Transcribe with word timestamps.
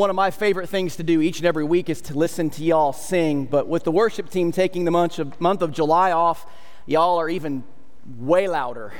One 0.00 0.08
of 0.08 0.16
my 0.16 0.30
favorite 0.30 0.70
things 0.70 0.96
to 0.96 1.02
do 1.02 1.20
each 1.20 1.40
and 1.40 1.46
every 1.46 1.62
week 1.62 1.90
is 1.90 2.00
to 2.00 2.14
listen 2.14 2.48
to 2.48 2.64
y'all 2.64 2.94
sing. 2.94 3.44
But 3.44 3.68
with 3.68 3.84
the 3.84 3.90
worship 3.90 4.30
team 4.30 4.50
taking 4.50 4.86
the 4.86 4.90
month 4.90 5.18
of, 5.18 5.38
month 5.38 5.60
of 5.60 5.72
July 5.72 6.10
off, 6.10 6.46
y'all 6.86 7.18
are 7.18 7.28
even 7.28 7.64
way 8.18 8.48
louder. 8.48 8.94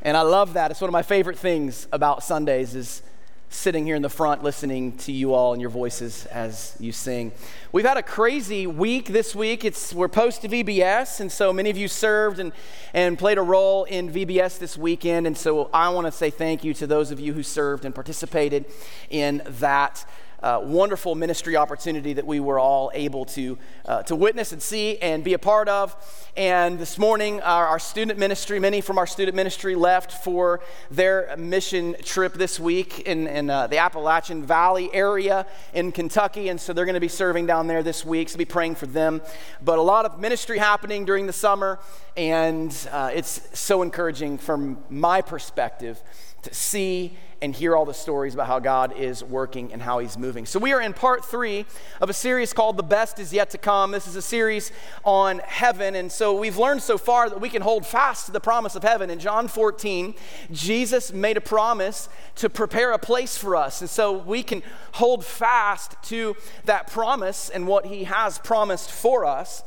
And 0.00 0.16
I 0.16 0.22
love 0.22 0.54
that. 0.54 0.70
It's 0.70 0.80
one 0.80 0.88
of 0.88 0.94
my 0.94 1.02
favorite 1.02 1.38
things 1.38 1.88
about 1.92 2.22
Sundays 2.22 2.74
is 2.74 3.02
sitting 3.50 3.84
here 3.84 3.96
in 3.96 4.00
the 4.00 4.08
front 4.08 4.42
listening 4.42 4.96
to 4.96 5.12
you 5.12 5.34
all 5.34 5.52
and 5.52 5.60
your 5.60 5.68
voices 5.68 6.24
as 6.26 6.74
you 6.78 6.92
sing. 6.92 7.32
We've 7.72 7.84
had 7.84 7.98
a 7.98 8.02
crazy 8.02 8.66
week 8.66 9.08
this 9.08 9.34
week. 9.34 9.64
It's 9.64 9.92
we're 9.92 10.08
post 10.08 10.42
to 10.42 10.48
VBS, 10.48 11.20
and 11.20 11.30
so 11.30 11.52
many 11.52 11.68
of 11.68 11.76
you 11.76 11.86
served 11.88 12.38
and, 12.38 12.52
and 12.94 13.18
played 13.18 13.36
a 13.36 13.42
role 13.42 13.84
in 13.84 14.10
VBS 14.10 14.58
this 14.58 14.78
weekend. 14.78 15.26
And 15.26 15.36
so 15.36 15.68
I 15.74 15.90
want 15.90 16.06
to 16.06 16.12
say 16.12 16.30
thank 16.30 16.64
you 16.64 16.72
to 16.74 16.86
those 16.86 17.10
of 17.10 17.20
you 17.20 17.34
who 17.34 17.42
served 17.42 17.84
and 17.84 17.94
participated 17.94 18.64
in 19.10 19.42
that 19.44 20.06
uh, 20.42 20.60
wonderful 20.62 21.14
ministry 21.14 21.56
opportunity 21.56 22.12
that 22.12 22.26
we 22.26 22.40
were 22.40 22.58
all 22.58 22.90
able 22.94 23.24
to, 23.24 23.58
uh, 23.86 24.02
to 24.04 24.16
witness 24.16 24.52
and 24.52 24.62
see 24.62 24.98
and 24.98 25.22
be 25.22 25.34
a 25.34 25.38
part 25.38 25.68
of. 25.68 25.94
And 26.36 26.78
this 26.78 26.98
morning, 26.98 27.40
our, 27.40 27.66
our 27.66 27.78
student 27.78 28.18
ministry, 28.18 28.58
many 28.58 28.80
from 28.80 28.98
our 28.98 29.06
student 29.06 29.36
ministry 29.36 29.74
left 29.74 30.24
for 30.24 30.60
their 30.90 31.34
mission 31.36 31.96
trip 32.02 32.34
this 32.34 32.58
week 32.58 33.00
in, 33.00 33.26
in 33.26 33.50
uh, 33.50 33.66
the 33.66 33.78
Appalachian 33.78 34.44
Valley 34.44 34.90
area 34.92 35.46
in 35.74 35.92
Kentucky. 35.92 36.48
And 36.48 36.60
so 36.60 36.72
they're 36.72 36.84
going 36.84 36.94
to 36.94 37.00
be 37.00 37.08
serving 37.08 37.46
down 37.46 37.66
there 37.66 37.82
this 37.82 38.04
week, 38.04 38.28
so 38.28 38.38
be 38.38 38.44
praying 38.44 38.76
for 38.76 38.86
them. 38.86 39.20
But 39.62 39.78
a 39.78 39.82
lot 39.82 40.04
of 40.04 40.20
ministry 40.20 40.58
happening 40.58 41.04
during 41.04 41.26
the 41.26 41.32
summer, 41.32 41.78
and 42.16 42.74
uh, 42.90 43.10
it's 43.12 43.58
so 43.58 43.82
encouraging 43.82 44.38
from 44.38 44.78
my 44.88 45.20
perspective 45.20 46.00
to 46.42 46.54
see 46.54 47.16
and 47.42 47.54
hear 47.54 47.74
all 47.74 47.86
the 47.86 47.94
stories 47.94 48.34
about 48.34 48.46
how 48.46 48.58
God 48.58 48.96
is 48.98 49.24
working 49.24 49.72
and 49.72 49.80
how 49.80 49.98
He's 49.98 50.18
moving. 50.18 50.44
So, 50.44 50.58
we 50.58 50.72
are 50.72 50.80
in 50.80 50.92
part 50.92 51.24
three 51.24 51.64
of 52.00 52.10
a 52.10 52.12
series 52.12 52.52
called 52.52 52.76
The 52.76 52.82
Best 52.82 53.18
Is 53.18 53.32
Yet 53.32 53.50
to 53.50 53.58
Come. 53.58 53.92
This 53.92 54.06
is 54.06 54.14
a 54.14 54.22
series 54.22 54.72
on 55.04 55.38
heaven. 55.38 55.94
And 55.94 56.12
so, 56.12 56.34
we've 56.34 56.58
learned 56.58 56.82
so 56.82 56.98
far 56.98 57.30
that 57.30 57.40
we 57.40 57.48
can 57.48 57.62
hold 57.62 57.86
fast 57.86 58.26
to 58.26 58.32
the 58.32 58.40
promise 58.40 58.76
of 58.76 58.82
heaven. 58.82 59.08
In 59.08 59.18
John 59.18 59.48
14, 59.48 60.14
Jesus 60.52 61.12
made 61.12 61.38
a 61.38 61.40
promise 61.40 62.10
to 62.36 62.50
prepare 62.50 62.92
a 62.92 62.98
place 62.98 63.38
for 63.38 63.56
us. 63.56 63.80
And 63.80 63.88
so, 63.88 64.12
we 64.12 64.42
can 64.42 64.62
hold 64.92 65.24
fast 65.24 65.96
to 66.04 66.36
that 66.66 66.88
promise 66.88 67.48
and 67.48 67.66
what 67.66 67.86
He 67.86 68.04
has 68.04 68.38
promised 68.38 68.90
for 68.90 69.24
us. 69.24 69.62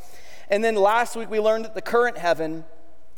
And 0.47 0.63
then 0.63 0.75
last 0.75 1.16
week, 1.16 1.31
we 1.31 1.39
learned 1.39 1.66
that 1.66 1.73
the 1.73 1.81
current 1.81 2.19
heaven 2.19 2.66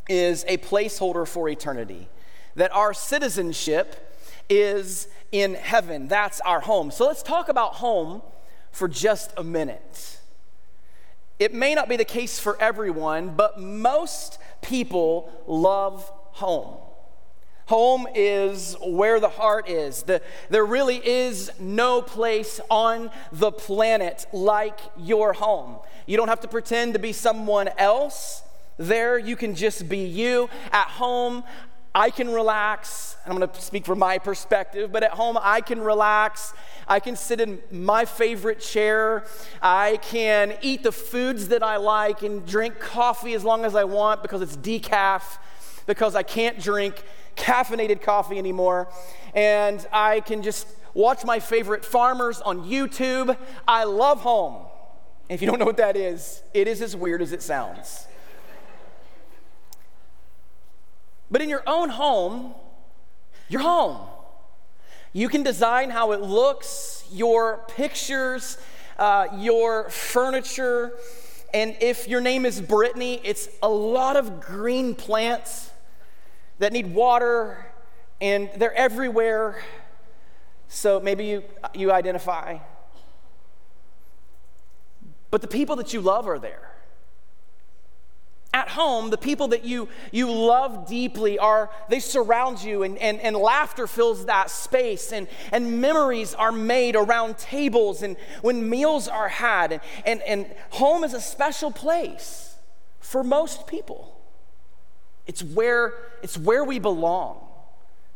is 0.07 0.45
a 0.47 0.57
placeholder 0.57 1.27
for 1.27 1.49
eternity, 1.49 2.07
that 2.55 2.73
our 2.73 2.93
citizenship 2.93 4.13
is 4.49 5.07
in 5.31 5.55
heaven. 5.55 6.07
That's 6.07 6.39
our 6.41 6.61
home. 6.61 6.91
So 6.91 7.05
let's 7.07 7.23
talk 7.23 7.49
about 7.49 7.75
home 7.75 8.21
for 8.71 8.87
just 8.87 9.33
a 9.37 9.43
minute. 9.43 10.19
It 11.39 11.53
may 11.53 11.75
not 11.75 11.89
be 11.89 11.97
the 11.97 12.05
case 12.05 12.39
for 12.39 12.59
everyone, 12.61 13.35
but 13.35 13.59
most 13.59 14.39
people 14.61 15.31
love 15.47 16.09
home. 16.31 16.77
Home 17.67 18.07
is 18.13 18.75
where 18.85 19.19
the 19.19 19.29
heart 19.29 19.67
is. 19.67 20.03
The, 20.03 20.21
there 20.49 20.65
really 20.65 20.97
is 21.05 21.51
no 21.59 22.01
place 22.01 22.59
on 22.69 23.09
the 23.31 23.51
planet 23.51 24.27
like 24.31 24.79
your 24.97 25.33
home. 25.33 25.79
You 26.05 26.15
don't 26.15 26.27
have 26.27 26.41
to 26.41 26.47
pretend 26.47 26.93
to 26.93 26.99
be 26.99 27.11
someone 27.11 27.69
else. 27.77 28.43
There, 28.77 29.17
you 29.17 29.35
can 29.35 29.55
just 29.55 29.89
be 29.89 30.05
you. 30.05 30.49
At 30.71 30.87
home, 30.87 31.43
I 31.95 32.09
can 32.09 32.29
relax. 32.29 33.15
I'm 33.25 33.37
going 33.37 33.49
to 33.49 33.61
speak 33.61 33.85
from 33.85 33.99
my 33.99 34.17
perspective, 34.17 34.91
but 34.91 35.01
at 35.01 35.11
home, 35.11 35.37
I 35.41 35.61
can 35.61 35.79
relax. 35.79 36.53
I 36.89 36.99
can 36.99 37.15
sit 37.15 37.39
in 37.39 37.59
my 37.71 38.03
favorite 38.03 38.59
chair. 38.59 39.23
I 39.61 39.97
can 40.01 40.57
eat 40.61 40.83
the 40.83 40.91
foods 40.91 41.47
that 41.47 41.63
I 41.63 41.77
like 41.77 42.21
and 42.21 42.45
drink 42.45 42.79
coffee 42.81 43.33
as 43.33 43.45
long 43.45 43.63
as 43.63 43.75
I 43.75 43.85
want 43.85 44.21
because 44.21 44.41
it's 44.41 44.57
decaf, 44.57 45.37
because 45.87 46.15
I 46.15 46.23
can't 46.23 46.59
drink 46.59 47.01
caffeinated 47.37 48.01
coffee 48.01 48.37
anymore. 48.37 48.89
And 49.33 49.87
I 49.93 50.19
can 50.19 50.43
just 50.43 50.67
watch 50.93 51.23
my 51.23 51.39
favorite 51.39 51.85
farmers 51.85 52.41
on 52.41 52.69
YouTube. 52.69 53.37
I 53.65 53.85
love 53.85 54.19
home. 54.19 54.65
If 55.29 55.41
you 55.41 55.47
don't 55.47 55.59
know 55.59 55.65
what 55.65 55.77
that 55.77 55.95
is, 55.95 56.43
it 56.53 56.67
is 56.67 56.81
as 56.81 56.93
weird 56.93 57.21
as 57.21 57.31
it 57.31 57.41
sounds. 57.41 58.05
But 61.29 61.41
in 61.41 61.49
your 61.49 61.63
own 61.65 61.89
home, 61.89 62.53
your 63.49 63.61
home. 63.61 64.07
You 65.13 65.29
can 65.29 65.43
design 65.43 65.89
how 65.89 66.11
it 66.11 66.21
looks, 66.21 67.05
your 67.11 67.63
pictures, 67.69 68.57
uh, 68.97 69.27
your 69.37 69.89
furniture. 69.89 70.93
And 71.53 71.75
if 71.79 72.07
your 72.07 72.21
name 72.21 72.45
is 72.45 72.59
Brittany, 72.59 73.21
it's 73.23 73.47
a 73.63 73.69
lot 73.69 74.17
of 74.17 74.41
green 74.41 74.93
plants 74.93 75.71
that 76.59 76.73
need 76.73 76.93
water 76.93 77.65
and 78.19 78.49
they're 78.57 78.73
everywhere. 78.73 79.63
So 80.67 80.99
maybe 80.99 81.25
you, 81.25 81.43
you 81.73 81.91
identify. 81.91 82.59
But 85.31 85.41
the 85.41 85.47
people 85.47 85.75
that 85.77 85.93
you 85.93 86.01
love 86.01 86.27
are 86.27 86.39
there 86.39 86.74
at 88.55 88.69
home, 88.69 89.09
the 89.09 89.17
people 89.17 89.49
that 89.49 89.65
you, 89.65 89.89
you 90.13 90.31
love 90.31 90.87
deeply 90.87 91.37
are, 91.37 91.69
they 91.89 91.99
surround 91.99 92.63
you 92.63 92.83
and, 92.83 92.97
and, 92.99 93.19
and 93.19 93.35
laughter 93.35 93.85
fills 93.85 94.27
that 94.27 94.49
space 94.49 95.11
and, 95.11 95.27
and 95.51 95.81
memories 95.81 96.33
are 96.33 96.53
made 96.53 96.95
around 96.95 97.37
tables 97.37 98.01
and 98.01 98.15
when 98.41 98.69
meals 98.69 99.09
are 99.09 99.27
had. 99.27 99.73
And, 99.73 99.81
and, 100.05 100.21
and 100.21 100.55
home 100.69 101.03
is 101.03 101.13
a 101.13 101.19
special 101.19 101.69
place 101.69 102.55
for 103.01 103.25
most 103.25 103.67
people. 103.67 104.17
It's 105.27 105.43
where, 105.43 105.93
it's 106.23 106.37
where 106.37 106.63
we 106.63 106.79
belong. 106.79 107.45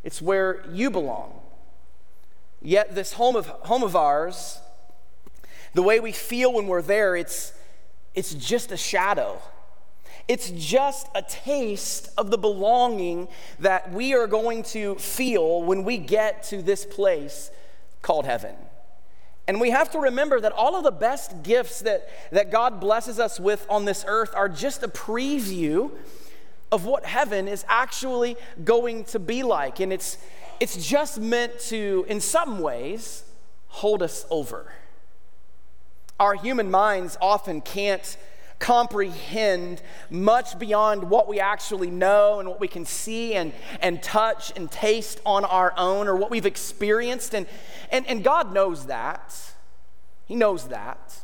It's 0.05 0.21
where 0.21 0.63
you 0.71 0.89
belong. 0.89 1.37
Yet 2.61 2.95
this 2.95 3.11
home 3.11 3.35
of, 3.35 3.47
home 3.47 3.83
of 3.83 3.93
ours, 3.93 4.61
the 5.73 5.83
way 5.83 5.99
we 5.99 6.13
feel 6.13 6.53
when 6.53 6.67
we're 6.67 6.81
there, 6.81 7.17
it's, 7.17 7.51
it's 8.15 8.33
just 8.33 8.71
a 8.71 8.77
shadow 8.77 9.41
it's 10.29 10.51
just 10.51 11.07
a 11.15 11.23
taste 11.23 12.11
of 12.15 12.29
the 12.29 12.37
belonging 12.37 13.27
that 13.57 13.91
we 13.91 14.13
are 14.13 14.27
going 14.27 14.61
to 14.61 14.93
feel 14.95 15.63
when 15.63 15.83
we 15.83 15.97
get 15.97 16.43
to 16.43 16.61
this 16.61 16.85
place 16.85 17.49
called 18.03 18.25
heaven. 18.25 18.55
And 19.47 19.59
we 19.59 19.71
have 19.71 19.89
to 19.91 19.99
remember 19.99 20.39
that 20.39 20.51
all 20.51 20.75
of 20.75 20.83
the 20.83 20.91
best 20.91 21.41
gifts 21.41 21.79
that, 21.79 22.07
that 22.31 22.51
God 22.51 22.79
blesses 22.79 23.19
us 23.19 23.39
with 23.39 23.65
on 23.67 23.85
this 23.85 24.05
earth 24.07 24.29
are 24.35 24.47
just 24.47 24.83
a 24.83 24.87
preview 24.87 25.89
of 26.71 26.85
what 26.85 27.07
heaven 27.07 27.47
is 27.47 27.65
actually 27.67 28.37
going 28.63 29.05
to 29.05 29.17
be 29.17 29.41
like. 29.41 29.79
And 29.79 29.91
it's, 29.91 30.19
it's 30.59 30.77
just 30.87 31.19
meant 31.19 31.57
to, 31.61 32.05
in 32.07 32.21
some 32.21 32.59
ways, 32.59 33.23
hold 33.69 34.03
us 34.03 34.27
over. 34.29 34.71
Our 36.19 36.35
human 36.35 36.69
minds 36.69 37.17
often 37.19 37.61
can't 37.61 38.15
comprehend 38.59 39.81
much 40.09 40.59
beyond 40.59 41.09
what 41.09 41.27
we 41.27 41.39
actually 41.39 41.89
know 41.89 42.39
and 42.39 42.49
what 42.49 42.59
we 42.59 42.67
can 42.67 42.85
see 42.85 43.33
and, 43.33 43.53
and 43.81 44.03
touch 44.03 44.51
and 44.55 44.69
taste 44.69 45.21
on 45.25 45.45
our 45.45 45.73
own 45.77 46.07
or 46.07 46.15
what 46.15 46.29
we've 46.29 46.45
experienced. 46.45 47.33
And, 47.33 47.47
and, 47.91 48.05
and 48.07 48.23
God 48.23 48.53
knows 48.53 48.87
that. 48.87 49.33
He 50.25 50.35
knows 50.35 50.67
that, 50.67 51.23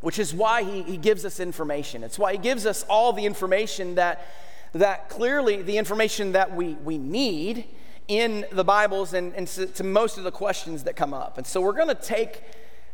which 0.00 0.18
is 0.18 0.34
why 0.34 0.62
he, 0.62 0.82
he 0.82 0.96
gives 0.98 1.24
us 1.24 1.40
information. 1.40 2.04
It's 2.04 2.18
why 2.18 2.32
He 2.32 2.38
gives 2.38 2.66
us 2.66 2.84
all 2.90 3.14
the 3.14 3.24
information 3.24 3.94
that, 3.94 4.26
that 4.72 5.08
clearly 5.08 5.62
the 5.62 5.78
information 5.78 6.32
that 6.32 6.54
we, 6.54 6.74
we 6.74 6.98
need 6.98 7.64
in 8.06 8.44
the 8.52 8.64
Bibles 8.64 9.14
and, 9.14 9.34
and 9.34 9.46
to, 9.48 9.66
to 9.66 9.84
most 9.84 10.18
of 10.18 10.24
the 10.24 10.30
questions 10.30 10.84
that 10.84 10.96
come 10.96 11.14
up. 11.14 11.38
And 11.38 11.46
so 11.46 11.60
we're 11.60 11.72
going 11.72 11.88
to 11.88 11.94
take 11.94 12.42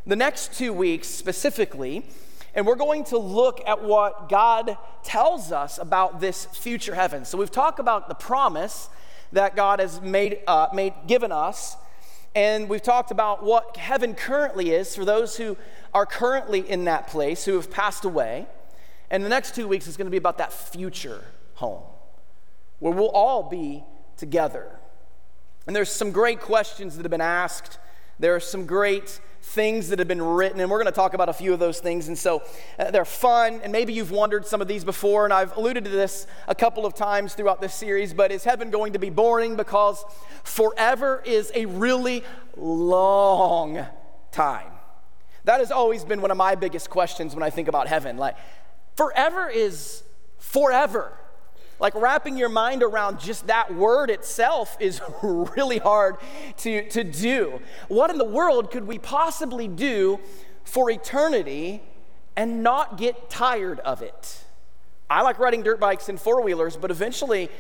the 0.06 0.16
next 0.16 0.54
two 0.54 0.72
weeks 0.72 1.08
specifically 1.08 2.04
and 2.54 2.66
we're 2.66 2.76
going 2.76 3.04
to 3.04 3.18
look 3.18 3.60
at 3.66 3.82
what 3.82 4.28
God 4.28 4.76
tells 5.02 5.50
us 5.50 5.78
about 5.78 6.20
this 6.20 6.44
future 6.46 6.94
heaven. 6.94 7.24
So 7.24 7.36
we've 7.36 7.50
talked 7.50 7.80
about 7.80 8.08
the 8.08 8.14
promise 8.14 8.88
that 9.32 9.56
God 9.56 9.80
has 9.80 10.00
made, 10.00 10.38
uh, 10.46 10.68
made 10.72 10.94
given 11.06 11.32
us, 11.32 11.76
and 12.34 12.68
we've 12.68 12.82
talked 12.82 13.10
about 13.10 13.44
what 13.44 13.76
heaven 13.76 14.14
currently 14.14 14.70
is 14.70 14.94
for 14.94 15.04
those 15.04 15.36
who 15.36 15.56
are 15.92 16.06
currently 16.06 16.68
in 16.68 16.84
that 16.84 17.06
place, 17.08 17.44
who 17.44 17.54
have 17.54 17.70
passed 17.70 18.04
away. 18.04 18.46
And 19.10 19.24
the 19.24 19.28
next 19.28 19.54
two 19.54 19.68
weeks 19.68 19.86
is 19.86 19.96
going 19.96 20.06
to 20.06 20.10
be 20.10 20.16
about 20.16 20.38
that 20.38 20.52
future 20.52 21.24
home, 21.54 21.82
where 22.80 22.92
we'll 22.92 23.10
all 23.10 23.44
be 23.44 23.84
together. 24.16 24.78
And 25.66 25.74
there's 25.74 25.90
some 25.90 26.10
great 26.10 26.40
questions 26.40 26.96
that 26.96 27.04
have 27.04 27.10
been 27.10 27.20
asked. 27.20 27.78
There 28.18 28.34
are 28.34 28.40
some 28.40 28.66
great 28.66 29.20
things 29.44 29.88
that 29.88 29.98
have 29.98 30.08
been 30.08 30.22
written, 30.22 30.60
and 30.60 30.70
we're 30.70 30.78
going 30.78 30.92
to 30.92 30.92
talk 30.92 31.14
about 31.14 31.28
a 31.28 31.32
few 31.32 31.52
of 31.52 31.58
those 31.58 31.78
things. 31.78 32.08
And 32.08 32.18
so 32.18 32.42
uh, 32.78 32.90
they're 32.90 33.04
fun, 33.04 33.60
and 33.62 33.70
maybe 33.70 33.92
you've 33.92 34.10
wondered 34.10 34.46
some 34.46 34.60
of 34.60 34.68
these 34.68 34.84
before, 34.84 35.24
and 35.24 35.32
I've 35.32 35.56
alluded 35.56 35.84
to 35.84 35.90
this 35.90 36.26
a 36.48 36.54
couple 36.54 36.86
of 36.86 36.94
times 36.94 37.34
throughout 37.34 37.60
this 37.60 37.74
series. 37.74 38.14
But 38.14 38.32
is 38.32 38.42
heaven 38.42 38.70
going 38.70 38.94
to 38.94 38.98
be 38.98 39.10
boring? 39.10 39.54
Because 39.54 40.04
forever 40.42 41.22
is 41.24 41.52
a 41.54 41.66
really 41.66 42.24
long 42.56 43.86
time. 44.32 44.72
That 45.44 45.60
has 45.60 45.70
always 45.70 46.04
been 46.04 46.22
one 46.22 46.30
of 46.30 46.36
my 46.36 46.54
biggest 46.54 46.88
questions 46.88 47.34
when 47.34 47.42
I 47.42 47.50
think 47.50 47.68
about 47.68 47.86
heaven. 47.86 48.16
Like, 48.16 48.36
forever 48.96 49.48
is 49.48 50.02
forever. 50.38 51.12
Like, 51.80 51.94
wrapping 51.94 52.36
your 52.36 52.48
mind 52.48 52.82
around 52.82 53.20
just 53.20 53.46
that 53.48 53.74
word 53.74 54.10
itself 54.10 54.76
is 54.80 55.00
really 55.22 55.78
hard 55.78 56.16
to, 56.58 56.88
to 56.90 57.04
do. 57.04 57.60
What 57.88 58.10
in 58.10 58.18
the 58.18 58.24
world 58.24 58.70
could 58.70 58.86
we 58.86 58.98
possibly 58.98 59.68
do 59.68 60.20
for 60.64 60.90
eternity 60.90 61.82
and 62.36 62.62
not 62.62 62.96
get 62.98 63.28
tired 63.28 63.80
of 63.80 64.02
it? 64.02 64.44
I 65.10 65.22
like 65.22 65.38
riding 65.38 65.62
dirt 65.62 65.80
bikes 65.80 66.08
and 66.08 66.20
four 66.20 66.42
wheelers, 66.42 66.76
but 66.76 66.90
eventually 66.90 67.50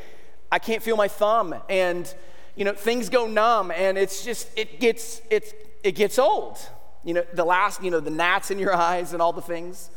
I 0.50 0.58
can't 0.58 0.82
feel 0.82 0.96
my 0.96 1.08
thumb 1.08 1.54
and 1.68 2.12
you 2.56 2.64
know 2.64 2.72
things 2.72 3.08
go 3.08 3.26
numb 3.26 3.72
and 3.72 3.98
it's 3.98 4.24
just 4.24 4.48
it 4.56 4.80
gets 4.80 5.20
it's 5.30 5.52
it 5.84 5.92
gets 5.92 6.18
old. 6.18 6.58
You 7.04 7.14
know, 7.14 7.24
the 7.34 7.44
last, 7.44 7.84
you 7.84 7.90
know, 7.90 8.00
the 8.00 8.10
gnats 8.10 8.50
in 8.50 8.58
your 8.58 8.74
eyes 8.90 9.12
and 9.12 9.22
all 9.22 9.32
the 9.32 9.42
things. 9.42 9.90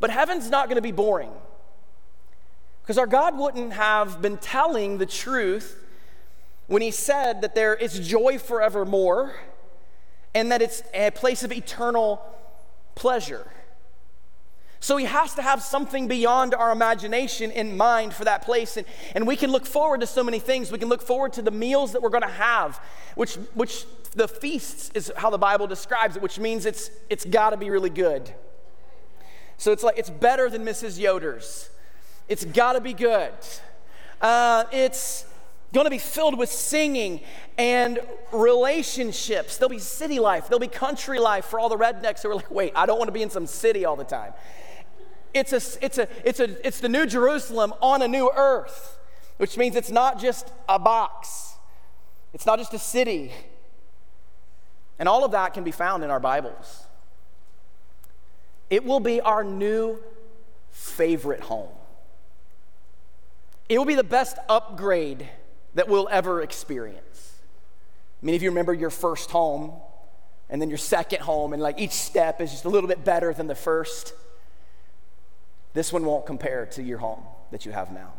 But 0.00 0.10
heaven's 0.10 0.48
not 0.48 0.68
going 0.68 0.76
to 0.76 0.82
be 0.82 0.92
boring. 0.92 1.30
Because 2.82 2.98
our 2.98 3.06
God 3.06 3.38
wouldn't 3.38 3.72
have 3.72 4.20
been 4.20 4.38
telling 4.38 4.98
the 4.98 5.06
truth 5.06 5.78
when 6.66 6.82
he 6.82 6.90
said 6.90 7.42
that 7.42 7.54
there 7.54 7.74
is 7.74 7.98
joy 7.98 8.38
forevermore 8.38 9.34
and 10.34 10.50
that 10.50 10.62
it's 10.62 10.82
a 10.94 11.10
place 11.10 11.42
of 11.42 11.52
eternal 11.52 12.20
pleasure. 12.94 13.50
So 14.80 14.96
he 14.96 15.04
has 15.04 15.34
to 15.34 15.42
have 15.42 15.62
something 15.62 16.08
beyond 16.08 16.54
our 16.54 16.72
imagination 16.72 17.52
in 17.52 17.76
mind 17.76 18.14
for 18.14 18.24
that 18.24 18.42
place. 18.42 18.76
And, 18.76 18.84
and 19.14 19.28
we 19.28 19.36
can 19.36 19.52
look 19.52 19.64
forward 19.64 20.00
to 20.00 20.08
so 20.08 20.24
many 20.24 20.40
things. 20.40 20.72
We 20.72 20.78
can 20.78 20.88
look 20.88 21.02
forward 21.02 21.34
to 21.34 21.42
the 21.42 21.52
meals 21.52 21.92
that 21.92 22.02
we're 22.02 22.08
going 22.08 22.22
to 22.22 22.28
have, 22.28 22.80
which, 23.14 23.34
which 23.54 23.84
the 24.16 24.26
feasts 24.26 24.90
is 24.94 25.12
how 25.16 25.30
the 25.30 25.38
Bible 25.38 25.68
describes 25.68 26.16
it, 26.16 26.22
which 26.22 26.40
means 26.40 26.66
it's, 26.66 26.90
it's 27.08 27.24
got 27.24 27.50
to 27.50 27.56
be 27.56 27.70
really 27.70 27.90
good. 27.90 28.34
So 29.56 29.70
it's 29.70 29.84
like, 29.84 29.98
it's 29.98 30.10
better 30.10 30.50
than 30.50 30.64
Mrs. 30.64 30.98
Yoder's. 30.98 31.70
It's 32.28 32.44
got 32.44 32.74
to 32.74 32.80
be 32.80 32.92
good. 32.92 33.32
Uh, 34.20 34.64
it's 34.72 35.26
going 35.72 35.86
to 35.86 35.90
be 35.90 35.98
filled 35.98 36.38
with 36.38 36.50
singing 36.50 37.20
and 37.58 37.98
relationships. 38.30 39.56
There'll 39.56 39.70
be 39.70 39.78
city 39.78 40.18
life, 40.18 40.48
there'll 40.48 40.60
be 40.60 40.68
country 40.68 41.18
life 41.18 41.46
for 41.46 41.58
all 41.58 41.68
the 41.68 41.76
rednecks 41.76 42.22
who 42.22 42.30
are 42.30 42.36
like, 42.36 42.50
wait, 42.50 42.72
I 42.74 42.86
don't 42.86 42.98
want 42.98 43.08
to 43.08 43.12
be 43.12 43.22
in 43.22 43.30
some 43.30 43.46
city 43.46 43.84
all 43.84 43.96
the 43.96 44.04
time. 44.04 44.32
It's, 45.34 45.52
a, 45.52 45.84
it's, 45.84 45.98
a, 45.98 46.08
it's, 46.24 46.40
a, 46.40 46.66
it's 46.66 46.80
the 46.80 46.88
new 46.88 47.06
Jerusalem 47.06 47.72
on 47.80 48.02
a 48.02 48.08
new 48.08 48.30
earth, 48.36 48.98
which 49.38 49.56
means 49.56 49.76
it's 49.76 49.90
not 49.90 50.20
just 50.20 50.52
a 50.68 50.78
box, 50.78 51.54
it's 52.34 52.44
not 52.44 52.58
just 52.58 52.74
a 52.74 52.78
city. 52.78 53.32
And 54.98 55.08
all 55.08 55.24
of 55.24 55.32
that 55.32 55.54
can 55.54 55.64
be 55.64 55.72
found 55.72 56.04
in 56.04 56.10
our 56.10 56.20
Bibles. 56.20 56.84
It 58.70 58.84
will 58.84 59.00
be 59.00 59.20
our 59.20 59.42
new 59.42 59.98
favorite 60.70 61.40
home. 61.40 61.68
It 63.72 63.78
will 63.78 63.86
be 63.86 63.94
the 63.94 64.04
best 64.04 64.36
upgrade 64.50 65.26
that 65.76 65.88
we'll 65.88 66.06
ever 66.10 66.42
experience. 66.42 67.40
Mean, 68.20 68.34
if 68.34 68.42
you 68.42 68.50
remember 68.50 68.74
your 68.74 68.90
first 68.90 69.30
home 69.30 69.72
and 70.50 70.60
then 70.60 70.68
your 70.68 70.76
second 70.76 71.22
home, 71.22 71.54
and 71.54 71.62
like 71.62 71.80
each 71.80 71.92
step 71.92 72.42
is 72.42 72.50
just 72.50 72.66
a 72.66 72.68
little 72.68 72.86
bit 72.86 73.02
better 73.02 73.32
than 73.32 73.46
the 73.46 73.54
first. 73.54 74.12
This 75.72 75.90
one 75.90 76.04
won't 76.04 76.26
compare 76.26 76.66
to 76.66 76.82
your 76.82 76.98
home 76.98 77.22
that 77.50 77.64
you 77.64 77.72
have 77.72 77.90
now. 77.90 78.12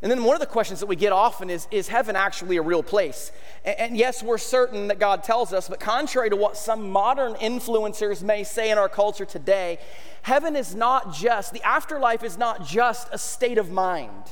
And 0.00 0.10
then 0.10 0.22
one 0.22 0.36
of 0.36 0.40
the 0.40 0.46
questions 0.46 0.78
that 0.78 0.86
we 0.86 0.94
get 0.94 1.12
often 1.12 1.50
is 1.50 1.66
Is 1.70 1.88
heaven 1.88 2.14
actually 2.14 2.56
a 2.56 2.62
real 2.62 2.82
place? 2.82 3.32
And, 3.64 3.78
and, 3.78 3.96
yes, 3.96 4.22
we're 4.22 4.38
certain 4.38 4.88
that 4.88 4.98
God 4.98 5.24
tells 5.24 5.52
us, 5.52 5.68
but 5.68 5.80
contrary 5.80 6.30
to 6.30 6.36
what 6.36 6.56
some 6.56 6.90
modern 6.90 7.34
influencers 7.34 8.22
may 8.22 8.44
say 8.44 8.70
in 8.70 8.78
our 8.78 8.88
culture 8.88 9.24
today, 9.24 9.78
heaven 10.22 10.54
is 10.54 10.74
not 10.74 11.12
just, 11.12 11.52
the 11.52 11.62
afterlife 11.62 12.22
is 12.22 12.38
not 12.38 12.64
just 12.64 13.08
a 13.12 13.18
state 13.18 13.58
of 13.58 13.70
mind. 13.70 14.22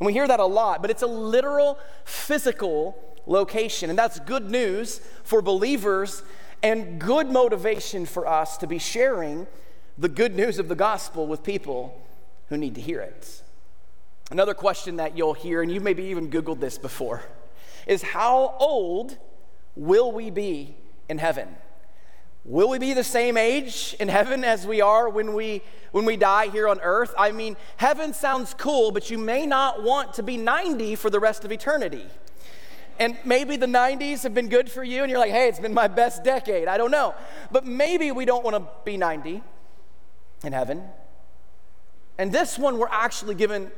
And 0.00 0.06
we 0.06 0.12
hear 0.12 0.26
that 0.26 0.40
a 0.40 0.46
lot, 0.46 0.80
but 0.80 0.90
it's 0.90 1.02
a 1.02 1.06
literal 1.06 1.78
physical 2.04 2.96
location. 3.26 3.90
And 3.90 3.98
that's 3.98 4.18
good 4.20 4.50
news 4.50 5.00
for 5.22 5.42
believers 5.42 6.22
and 6.62 6.98
good 7.00 7.30
motivation 7.30 8.06
for 8.06 8.26
us 8.26 8.56
to 8.58 8.66
be 8.66 8.78
sharing 8.78 9.46
the 9.98 10.08
good 10.08 10.34
news 10.34 10.58
of 10.58 10.68
the 10.68 10.74
gospel 10.74 11.26
with 11.26 11.42
people 11.42 12.00
who 12.48 12.56
need 12.56 12.74
to 12.74 12.80
hear 12.80 13.00
it. 13.00 13.42
Another 14.32 14.54
question 14.54 14.96
that 14.96 15.14
you'll 15.14 15.34
hear, 15.34 15.60
and 15.60 15.70
you 15.70 15.78
maybe 15.78 16.04
even 16.04 16.30
Googled 16.30 16.58
this 16.58 16.78
before, 16.78 17.22
is 17.86 18.00
how 18.00 18.56
old 18.58 19.18
will 19.76 20.10
we 20.10 20.30
be 20.30 20.74
in 21.06 21.18
heaven? 21.18 21.54
Will 22.46 22.70
we 22.70 22.78
be 22.78 22.94
the 22.94 23.04
same 23.04 23.36
age 23.36 23.94
in 24.00 24.08
heaven 24.08 24.42
as 24.42 24.66
we 24.66 24.80
are 24.80 25.06
when 25.10 25.34
we 25.34 25.60
when 25.90 26.06
we 26.06 26.16
die 26.16 26.48
here 26.48 26.66
on 26.66 26.80
earth? 26.80 27.14
I 27.18 27.30
mean, 27.30 27.58
heaven 27.76 28.14
sounds 28.14 28.54
cool, 28.54 28.90
but 28.90 29.10
you 29.10 29.18
may 29.18 29.44
not 29.44 29.82
want 29.82 30.14
to 30.14 30.22
be 30.22 30.38
90 30.38 30.96
for 30.96 31.10
the 31.10 31.20
rest 31.20 31.44
of 31.44 31.52
eternity. 31.52 32.06
And 32.98 33.18
maybe 33.26 33.56
the 33.56 33.66
90s 33.66 34.22
have 34.22 34.32
been 34.32 34.48
good 34.48 34.70
for 34.70 34.82
you 34.82 35.02
and 35.02 35.10
you're 35.10 35.20
like, 35.20 35.30
"Hey, 35.30 35.48
it's 35.50 35.60
been 35.60 35.74
my 35.74 35.88
best 35.88 36.24
decade." 36.24 36.68
I 36.68 36.78
don't 36.78 36.90
know. 36.90 37.14
But 37.50 37.66
maybe 37.66 38.10
we 38.12 38.24
don't 38.24 38.42
want 38.42 38.56
to 38.56 38.66
be 38.82 38.96
90 38.96 39.42
in 40.42 40.54
heaven. 40.54 40.88
And 42.16 42.32
this 42.32 42.58
one 42.58 42.78
we're 42.78 42.88
actually 42.88 43.34
given 43.34 43.70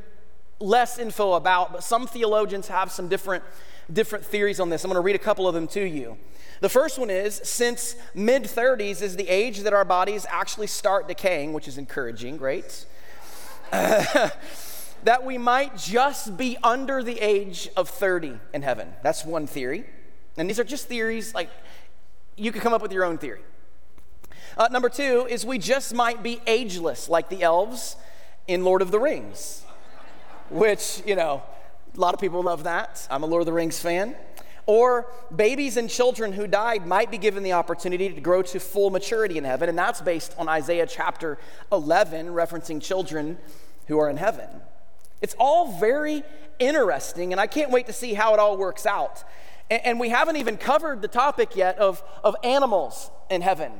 less 0.60 0.98
info 0.98 1.34
about, 1.34 1.72
but 1.72 1.84
some 1.84 2.06
theologians 2.06 2.68
have 2.68 2.90
some 2.90 3.08
different, 3.08 3.44
different 3.92 4.24
theories 4.24 4.60
on 4.60 4.70
this. 4.70 4.84
I'm 4.84 4.88
going 4.90 5.00
to 5.00 5.04
read 5.04 5.16
a 5.16 5.18
couple 5.18 5.48
of 5.48 5.54
them 5.54 5.66
to 5.68 5.82
you. 5.82 6.16
The 6.60 6.68
first 6.68 6.98
one 6.98 7.10
is 7.10 7.40
since 7.44 7.96
mid 8.14 8.44
30s 8.44 9.02
is 9.02 9.16
the 9.16 9.28
age 9.28 9.60
that 9.60 9.72
our 9.72 9.84
bodies 9.84 10.26
actually 10.30 10.68
start 10.68 11.08
decaying, 11.08 11.52
which 11.52 11.68
is 11.68 11.78
encouraging, 11.78 12.36
great. 12.36 12.86
that 13.70 15.24
we 15.24 15.36
might 15.36 15.76
just 15.76 16.36
be 16.36 16.56
under 16.62 17.02
the 17.02 17.18
age 17.20 17.68
of 17.76 17.88
30 17.88 18.38
in 18.52 18.62
heaven. 18.62 18.88
That's 19.02 19.24
one 19.24 19.46
theory. 19.46 19.84
And 20.36 20.48
these 20.48 20.58
are 20.58 20.64
just 20.64 20.88
theories, 20.88 21.34
like 21.34 21.50
you 22.36 22.50
could 22.52 22.62
come 22.62 22.72
up 22.72 22.82
with 22.82 22.92
your 22.92 23.04
own 23.04 23.18
theory. 23.18 23.42
Uh, 24.56 24.68
number 24.70 24.88
two 24.88 25.26
is 25.28 25.44
we 25.44 25.58
just 25.58 25.92
might 25.94 26.22
be 26.22 26.40
ageless, 26.46 27.08
like 27.08 27.28
the 27.28 27.42
elves 27.42 27.96
in 28.46 28.64
Lord 28.64 28.82
of 28.82 28.90
the 28.90 29.00
Rings, 29.00 29.64
which, 30.54 31.02
you 31.04 31.16
know, 31.16 31.42
a 31.96 32.00
lot 32.00 32.14
of 32.14 32.20
people 32.20 32.40
love 32.40 32.62
that. 32.62 33.06
I'm 33.10 33.24
a 33.24 33.26
Lord 33.26 33.42
of 33.42 33.46
the 33.46 33.52
Rings 33.52 33.80
fan. 33.80 34.14
Or 34.66 35.06
babies 35.34 35.76
and 35.76 35.90
children 35.90 36.32
who 36.32 36.46
died 36.46 36.86
might 36.86 37.10
be 37.10 37.18
given 37.18 37.42
the 37.42 37.52
opportunity 37.52 38.08
to 38.08 38.20
grow 38.20 38.40
to 38.42 38.60
full 38.60 38.90
maturity 38.90 39.36
in 39.36 39.44
heaven, 39.44 39.68
and 39.68 39.76
that's 39.76 40.00
based 40.00 40.34
on 40.38 40.48
Isaiah 40.48 40.86
chapter 40.86 41.38
11, 41.72 42.28
referencing 42.28 42.80
children 42.80 43.36
who 43.88 43.98
are 43.98 44.08
in 44.08 44.16
heaven. 44.16 44.48
It's 45.20 45.34
all 45.40 45.72
very 45.78 46.22
interesting, 46.60 47.32
and 47.32 47.40
I 47.40 47.48
can't 47.48 47.72
wait 47.72 47.86
to 47.86 47.92
see 47.92 48.14
how 48.14 48.32
it 48.32 48.38
all 48.38 48.56
works 48.56 48.86
out. 48.86 49.24
And, 49.70 49.98
we 49.98 50.10
haven't 50.10 50.36
even 50.36 50.56
covered 50.56 51.02
the 51.02 51.08
topic 51.08 51.56
yet 51.56 51.78
of, 51.78 52.02
of 52.22 52.36
animals 52.44 53.10
in 53.28 53.40
heaven. 53.40 53.72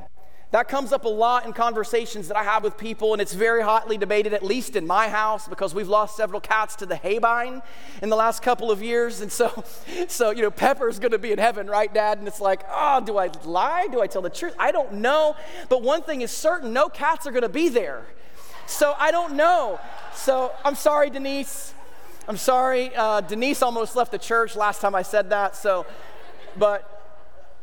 That 0.55 0.69
comes 0.69 0.93
up 0.93 1.03
a 1.03 1.09
lot 1.09 1.45
in 1.45 1.51
conversations 1.51 2.29
that 2.29 2.37
I 2.37 2.43
have 2.45 2.63
with 2.63 2.77
people, 2.77 3.11
and 3.11 3.21
it's 3.21 3.33
very 3.33 3.61
hotly 3.61 3.97
debated, 3.97 4.33
at 4.33 4.41
least 4.41 4.77
in 4.77 4.87
my 4.87 5.09
house, 5.09 5.49
because 5.49 5.75
we've 5.75 5.89
lost 5.89 6.15
several 6.15 6.39
cats 6.39 6.77
to 6.77 6.85
the 6.85 6.95
Haybine 6.95 7.61
in 8.01 8.09
the 8.09 8.15
last 8.15 8.41
couple 8.41 8.71
of 8.71 8.81
years. 8.81 9.19
And 9.19 9.29
so, 9.29 9.65
so 10.07 10.29
you 10.29 10.41
know, 10.41 10.49
Pepper's 10.49 10.97
to 11.11 11.19
be 11.19 11.33
in 11.33 11.39
heaven, 11.39 11.67
right, 11.67 11.93
Dad? 11.93 12.19
And 12.19 12.25
it's 12.25 12.39
like, 12.39 12.63
oh, 12.71 13.03
do 13.05 13.17
I 13.17 13.31
lie? 13.43 13.89
Do 13.91 13.99
I 13.99 14.07
tell 14.07 14.21
the 14.21 14.29
truth? 14.29 14.55
I 14.57 14.71
don't 14.71 14.93
know. 14.93 15.35
But 15.67 15.81
one 15.81 16.03
thing 16.03 16.21
is 16.21 16.31
certain 16.31 16.71
no 16.71 16.87
cats 16.87 17.27
are 17.27 17.31
to 17.41 17.49
be 17.49 17.67
there. 17.67 18.05
So 18.65 18.95
I 18.97 19.11
don't 19.11 19.35
know. 19.35 19.77
So 20.13 20.53
I'm 20.63 20.75
sorry, 20.75 21.09
Denise. 21.09 21.73
I'm 22.29 22.37
sorry. 22.37 22.95
Uh, 22.95 23.19
Denise 23.19 23.61
almost 23.61 23.97
left 23.97 24.13
the 24.13 24.17
church 24.17 24.55
last 24.55 24.79
time 24.79 24.95
I 24.95 25.01
said 25.01 25.31
that. 25.31 25.57
So, 25.57 25.85
but 26.57 26.89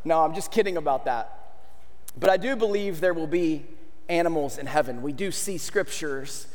no, 0.05 0.21
I'm 0.21 0.35
just 0.35 0.51
kidding 0.51 0.77
about 0.77 1.07
that. 1.07 1.39
But 2.19 2.31
I 2.31 2.37
do 2.37 2.57
believe 2.57 3.01
there 3.01 3.15
will 3.15 3.27
be 3.27 3.67
animals 4.09 4.59
in 4.59 4.67
heaven. 4.67 5.03
We 5.03 5.13
do 5.13 5.31
see 5.31 5.59
scriptures 5.59 6.47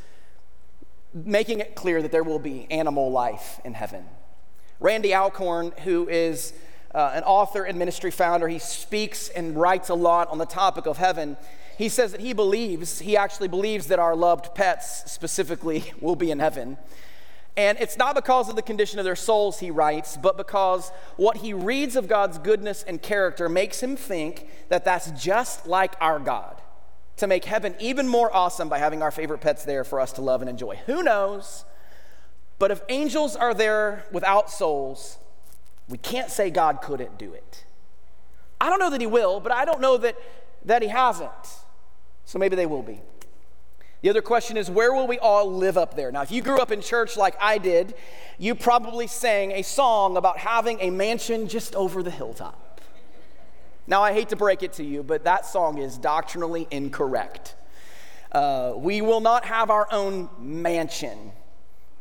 making 1.14 1.60
it 1.60 1.76
clear 1.76 2.02
that 2.02 2.12
there 2.12 2.24
will 2.24 2.40
be 2.40 2.68
animal 2.70 3.12
life 3.12 3.60
in 3.64 3.74
heaven. 3.74 4.06
Randy 4.80 5.14
Alcorn, 5.14 5.74
who 5.84 6.08
is 6.08 6.54
uh, 6.94 7.12
an 7.14 7.24
author 7.24 7.64
and 7.64 7.80
ministry 7.80 8.12
founder, 8.12 8.48
he 8.48 8.60
speaks 8.60 9.30
and 9.30 9.60
writes 9.60 9.90
a 9.90 9.96
lot 9.96 10.30
on 10.30 10.38
the 10.38 10.46
topic 10.46 10.86
of 10.86 10.98
heaven. 10.98 11.38
He 11.78 11.90
says 11.90 12.12
that 12.12 12.22
he 12.22 12.34
believes, 12.34 13.00
he 13.00 13.18
actually 13.18 13.48
believes 13.48 13.88
that 13.88 14.00
our 14.00 14.16
loved 14.16 14.54
pets 14.54 15.12
specifically 15.12 15.94
will 16.02 16.16
be 16.16 16.32
in 16.32 16.40
heaven. 16.40 16.78
And 17.58 17.80
it's 17.82 17.98
not 17.98 18.14
because 18.14 18.50
of 18.50 18.56
the 18.56 18.62
condition 18.62 19.00
of 19.00 19.06
their 19.06 19.16
souls, 19.16 19.60
he 19.60 19.72
writes, 19.72 20.16
but 20.16 20.38
because 20.38 20.92
what 21.16 21.38
he 21.38 21.54
reads 21.54 21.96
of 21.96 22.08
God's 22.08 22.38
goodness 22.38 22.84
and 22.84 23.02
character 23.02 23.50
makes 23.50 23.82
him 23.82 23.98
think 23.98 24.48
that 24.70 24.86
that's 24.86 25.10
just 25.12 25.66
like 25.66 25.96
our 26.00 26.20
God, 26.20 26.62
to 27.18 27.26
make 27.26 27.46
heaven 27.46 27.76
even 27.80 28.08
more 28.08 28.34
awesome 28.34 28.70
by 28.70 28.78
having 28.78 29.02
our 29.02 29.10
favorite 29.10 29.42
pets 29.42 29.66
there 29.66 29.84
for 29.84 30.00
us 30.00 30.14
to 30.14 30.22
love 30.22 30.42
and 30.42 30.50
enjoy. 30.50 30.76
Who 30.86 31.02
knows? 31.02 31.66
But 32.60 32.70
if 32.70 32.82
angels 32.90 33.36
are 33.36 33.56
there 33.56 34.06
without 34.12 34.52
souls, 34.52 35.18
we 35.90 35.98
can't 35.98 36.30
say 36.30 36.52
God 36.52 36.82
couldn't 36.84 37.18
do 37.18 37.34
it. 37.34 37.66
I 38.62 38.70
don't 38.70 38.80
know 38.80 38.92
that 38.92 39.02
he 39.02 39.08
will, 39.08 39.40
but 39.40 39.52
I 39.52 39.66
don't 39.66 39.82
know 39.82 39.98
that, 39.98 40.16
that 40.64 40.84
he 40.84 40.90
hasn't. 40.90 41.32
So 42.26 42.38
maybe 42.38 42.56
they 42.56 42.68
will 42.68 42.84
be. 42.84 43.02
The 44.02 44.10
other 44.10 44.22
question 44.22 44.58
is, 44.58 44.70
where 44.70 44.94
will 44.94 45.08
we 45.08 45.18
all 45.18 45.52
live 45.52 45.78
up 45.78 45.96
there? 45.96 46.12
Now, 46.12 46.22
if 46.22 46.32
you 46.32 46.42
grew 46.42 46.60
up 46.60 46.72
in 46.72 46.82
church 46.82 47.18
like 47.18 47.36
I 47.42 47.58
did, 47.58 47.96
you 48.38 48.54
probably 48.54 49.08
sang 49.08 49.52
a 49.54 49.64
song 49.64 50.18
about 50.18 50.38
having 50.38 50.78
a 50.82 50.92
mansion 50.92 51.48
just 51.48 51.76
over 51.76 52.04
the 52.04 52.12
hilltop. 52.12 52.82
Now, 53.88 54.04
I 54.04 54.14
hate 54.14 54.30
to 54.30 54.36
break 54.36 54.62
it 54.62 54.74
to 54.74 54.84
you, 54.84 55.02
but 55.02 55.24
that 55.24 55.46
song 55.46 55.80
is 55.80 55.98
doctrinally 55.98 56.68
incorrect. 56.70 57.56
Uh, 58.32 58.74
we 58.76 59.02
will 59.02 59.22
not 59.22 59.46
have 59.46 59.72
our 59.72 59.88
own 59.92 60.30
mansion 60.38 61.32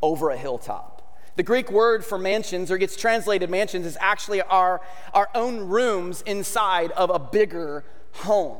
over 0.03 0.31
a 0.31 0.37
hilltop. 0.37 0.93
The 1.37 1.43
Greek 1.43 1.71
word 1.71 2.05
for 2.05 2.19
mansions, 2.19 2.71
or 2.71 2.77
gets 2.77 2.97
translated 2.97 3.49
mansions, 3.49 3.87
is 3.87 3.97
actually 4.01 4.43
our, 4.43 4.83
our 5.15 5.29
own 5.35 5.61
rooms 5.61 6.23
inside 6.23 6.93
of 6.93 7.09
a 7.09 7.19
bigger 7.19 7.85
home. 8.13 8.59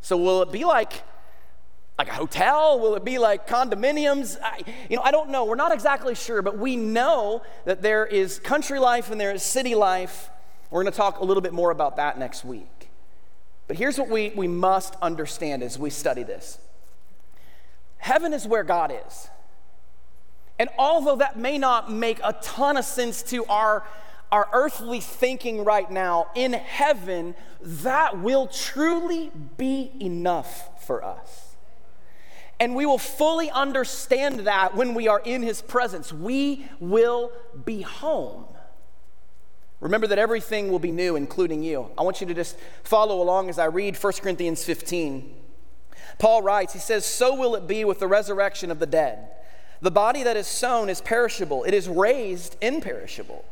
So, 0.00 0.16
will 0.16 0.40
it 0.42 0.52
be 0.52 0.64
like 0.64 1.02
like 1.98 2.08
a 2.08 2.12
hotel? 2.12 2.80
Will 2.80 2.96
it 2.96 3.04
be 3.04 3.18
like 3.18 3.46
condominiums? 3.46 4.36
I, 4.42 4.60
you 4.88 4.96
know, 4.96 5.02
I 5.02 5.10
don't 5.10 5.30
know. 5.30 5.44
We're 5.44 5.54
not 5.54 5.72
exactly 5.72 6.14
sure, 6.14 6.42
but 6.42 6.58
we 6.58 6.76
know 6.76 7.42
that 7.64 7.82
there 7.82 8.04
is 8.04 8.38
country 8.38 8.78
life 8.78 9.10
and 9.10 9.20
there 9.20 9.32
is 9.32 9.42
city 9.42 9.74
life. 9.74 10.30
We're 10.70 10.82
going 10.82 10.92
to 10.92 10.96
talk 10.96 11.20
a 11.20 11.24
little 11.24 11.40
bit 11.40 11.52
more 11.52 11.70
about 11.70 11.96
that 11.96 12.18
next 12.18 12.44
week. 12.44 12.90
But 13.66 13.76
here's 13.76 13.98
what 13.98 14.08
we, 14.08 14.30
we 14.30 14.48
must 14.48 14.96
understand 15.00 15.62
as 15.62 15.78
we 15.78 15.90
study 15.90 16.22
this 16.22 16.58
Heaven 17.98 18.32
is 18.32 18.46
where 18.46 18.64
God 18.64 18.92
is. 19.06 19.28
And 20.58 20.68
although 20.78 21.16
that 21.16 21.38
may 21.38 21.58
not 21.58 21.90
make 21.90 22.20
a 22.22 22.34
ton 22.42 22.76
of 22.76 22.84
sense 22.84 23.22
to 23.24 23.44
our, 23.46 23.84
our 24.30 24.48
earthly 24.52 25.00
thinking 25.00 25.64
right 25.64 25.90
now, 25.90 26.28
in 26.34 26.52
heaven, 26.52 27.34
that 27.60 28.20
will 28.20 28.46
truly 28.46 29.32
be 29.56 29.90
enough 30.00 30.86
for 30.86 31.02
us. 31.02 31.43
And 32.60 32.74
we 32.74 32.86
will 32.86 32.98
fully 32.98 33.50
understand 33.50 34.40
that 34.40 34.74
when 34.76 34.94
we 34.94 35.08
are 35.08 35.20
in 35.24 35.42
his 35.42 35.60
presence. 35.60 36.12
We 36.12 36.66
will 36.80 37.32
be 37.64 37.82
home. 37.82 38.46
Remember 39.80 40.06
that 40.06 40.18
everything 40.18 40.70
will 40.70 40.78
be 40.78 40.92
new, 40.92 41.16
including 41.16 41.62
you. 41.62 41.90
I 41.98 42.02
want 42.02 42.20
you 42.20 42.26
to 42.28 42.34
just 42.34 42.56
follow 42.84 43.20
along 43.20 43.50
as 43.50 43.58
I 43.58 43.66
read 43.66 43.96
1 43.96 44.12
Corinthians 44.14 44.64
15. 44.64 45.34
Paul 46.18 46.42
writes, 46.42 46.72
he 46.72 46.78
says, 46.78 47.04
So 47.04 47.34
will 47.34 47.54
it 47.54 47.66
be 47.66 47.84
with 47.84 47.98
the 47.98 48.06
resurrection 48.06 48.70
of 48.70 48.78
the 48.78 48.86
dead. 48.86 49.28
The 49.82 49.90
body 49.90 50.22
that 50.22 50.36
is 50.36 50.46
sown 50.46 50.88
is 50.88 51.00
perishable, 51.00 51.64
it 51.64 51.74
is 51.74 51.88
raised 51.88 52.56
imperishable. 52.62 53.44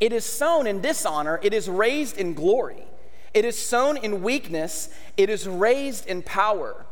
It 0.00 0.12
is 0.12 0.24
sown 0.24 0.66
in 0.66 0.80
dishonor, 0.80 1.40
it 1.42 1.52
is 1.52 1.68
raised 1.68 2.16
in 2.16 2.34
glory. 2.34 2.84
It 3.34 3.44
is 3.44 3.58
sown 3.58 3.98
in 3.98 4.22
weakness, 4.22 4.88
it 5.16 5.28
is 5.28 5.46
raised 5.46 6.06
in 6.06 6.22
power. 6.22 6.86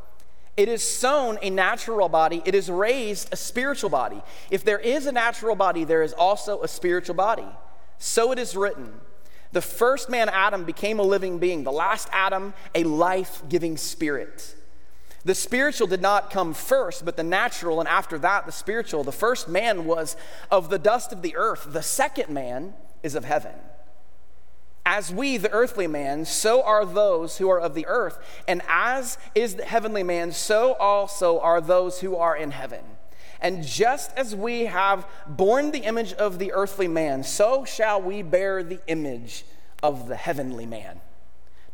It 0.56 0.68
is 0.68 0.82
sown 0.82 1.38
a 1.42 1.50
natural 1.50 2.08
body, 2.08 2.42
it 2.44 2.54
is 2.54 2.70
raised 2.70 3.32
a 3.32 3.36
spiritual 3.36 3.90
body. 3.90 4.22
If 4.50 4.64
there 4.64 4.78
is 4.78 5.06
a 5.06 5.12
natural 5.12 5.56
body, 5.56 5.84
there 5.84 6.02
is 6.02 6.12
also 6.12 6.62
a 6.62 6.68
spiritual 6.68 7.16
body. 7.16 7.46
So 7.98 8.30
it 8.30 8.38
is 8.38 8.56
written. 8.56 9.00
The 9.52 9.62
first 9.62 10.08
man, 10.08 10.28
Adam, 10.28 10.64
became 10.64 10.98
a 10.98 11.02
living 11.02 11.38
being, 11.38 11.64
the 11.64 11.72
last 11.72 12.08
Adam, 12.12 12.54
a 12.74 12.84
life 12.84 13.42
giving 13.48 13.76
spirit. 13.76 14.54
The 15.24 15.34
spiritual 15.34 15.86
did 15.86 16.02
not 16.02 16.30
come 16.30 16.54
first, 16.54 17.04
but 17.04 17.16
the 17.16 17.22
natural, 17.22 17.80
and 17.80 17.88
after 17.88 18.18
that, 18.18 18.46
the 18.46 18.52
spiritual. 18.52 19.04
The 19.04 19.12
first 19.12 19.48
man 19.48 19.86
was 19.86 20.16
of 20.50 20.70
the 20.70 20.78
dust 20.78 21.12
of 21.12 21.22
the 21.22 21.34
earth, 21.36 21.66
the 21.72 21.82
second 21.82 22.28
man 22.28 22.74
is 23.02 23.14
of 23.14 23.24
heaven. 23.24 23.54
As 24.86 25.12
we, 25.12 25.38
the 25.38 25.50
earthly 25.50 25.86
man, 25.86 26.24
so 26.26 26.62
are 26.62 26.84
those 26.84 27.38
who 27.38 27.48
are 27.48 27.60
of 27.60 27.74
the 27.74 27.86
earth. 27.86 28.18
And 28.46 28.60
as 28.68 29.16
is 29.34 29.54
the 29.54 29.64
heavenly 29.64 30.02
man, 30.02 30.32
so 30.32 30.74
also 30.74 31.40
are 31.40 31.60
those 31.60 32.00
who 32.00 32.16
are 32.16 32.36
in 32.36 32.50
heaven. 32.50 32.84
And 33.40 33.64
just 33.64 34.10
as 34.16 34.36
we 34.36 34.66
have 34.66 35.06
borne 35.26 35.70
the 35.70 35.80
image 35.80 36.12
of 36.14 36.38
the 36.38 36.52
earthly 36.52 36.88
man, 36.88 37.22
so 37.24 37.64
shall 37.64 38.00
we 38.00 38.22
bear 38.22 38.62
the 38.62 38.80
image 38.86 39.44
of 39.82 40.08
the 40.08 40.16
heavenly 40.16 40.66
man. 40.66 41.00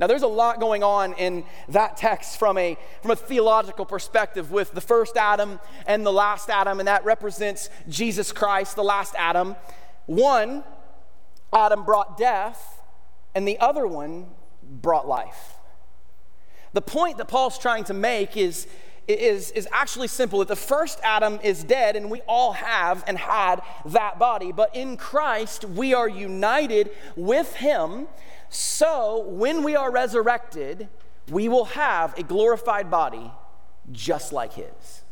Now, 0.00 0.06
there's 0.06 0.22
a 0.22 0.26
lot 0.26 0.60
going 0.60 0.82
on 0.82 1.12
in 1.12 1.44
that 1.68 1.96
text 1.96 2.38
from 2.38 2.56
a, 2.56 2.78
from 3.02 3.10
a 3.10 3.16
theological 3.16 3.84
perspective 3.84 4.50
with 4.50 4.72
the 4.72 4.80
first 4.80 5.16
Adam 5.16 5.60
and 5.86 6.06
the 6.06 6.12
last 6.12 6.48
Adam, 6.48 6.80
and 6.80 6.88
that 6.88 7.04
represents 7.04 7.68
Jesus 7.88 8.32
Christ, 8.32 8.76
the 8.76 8.82
last 8.82 9.14
Adam. 9.18 9.56
One, 10.06 10.64
Adam 11.52 11.84
brought 11.84 12.16
death, 12.16 12.79
and 13.34 13.46
the 13.46 13.58
other 13.58 13.86
one 13.86 14.26
brought 14.62 15.06
life. 15.06 15.54
The 16.72 16.82
point 16.82 17.18
that 17.18 17.28
Paul's 17.28 17.58
trying 17.58 17.84
to 17.84 17.94
make 17.94 18.36
is, 18.36 18.68
is, 19.08 19.50
is 19.52 19.68
actually 19.72 20.08
simple 20.08 20.38
that 20.40 20.48
the 20.48 20.56
first 20.56 21.00
Adam 21.02 21.40
is 21.42 21.64
dead, 21.64 21.96
and 21.96 22.10
we 22.10 22.20
all 22.22 22.52
have 22.52 23.02
and 23.06 23.18
had 23.18 23.62
that 23.86 24.18
body. 24.18 24.52
But 24.52 24.74
in 24.76 24.96
Christ, 24.96 25.64
we 25.64 25.94
are 25.94 26.08
united 26.08 26.90
with 27.16 27.56
him. 27.56 28.06
So 28.50 29.24
when 29.28 29.64
we 29.64 29.74
are 29.74 29.90
resurrected, 29.90 30.88
we 31.28 31.48
will 31.48 31.66
have 31.66 32.16
a 32.18 32.22
glorified 32.22 32.90
body 32.90 33.30
just 33.90 34.32
like 34.32 34.52
his. 34.52 35.02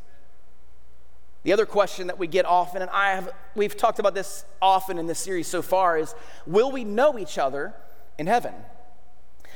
The 1.45 1.53
other 1.53 1.67
question 1.67 2.09
that 2.09 2.19
we 2.19 2.27
get 2.27 2.45
often, 2.45 2.83
and 2.83 2.91
I 2.91 3.13
have, 3.13 3.31
we've 3.55 3.77
talked 3.77 3.99
about 3.99 4.15
this 4.15 4.45
often 4.61 4.99
in 4.99 5.07
this 5.07 5.19
series 5.19 5.47
so 5.47 5.63
far, 5.63 5.97
is 5.97 6.15
will 6.47 6.71
we 6.71 6.85
know 6.85 7.19
each 7.19 7.39
other 7.39 7.75
in 8.19 8.27
heaven. 8.27 8.55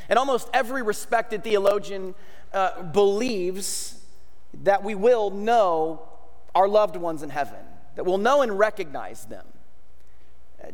And 0.09 0.19
almost 0.19 0.49
every 0.52 0.83
respected 0.83 1.45
theologian 1.45 2.14
uh, 2.52 2.83
believes 2.83 4.02
that 4.62 4.83
we 4.83 4.95
will 4.95 5.31
know 5.31 6.02
our 6.54 6.69
loved 6.69 6.97
ones 6.97 7.23
in 7.23 7.31
heaven, 7.31 7.59
that 7.97 8.04
we'll 8.04 8.19
know 8.19 8.42
and 8.42 8.59
recognize 8.59 9.25
them. 9.26 9.47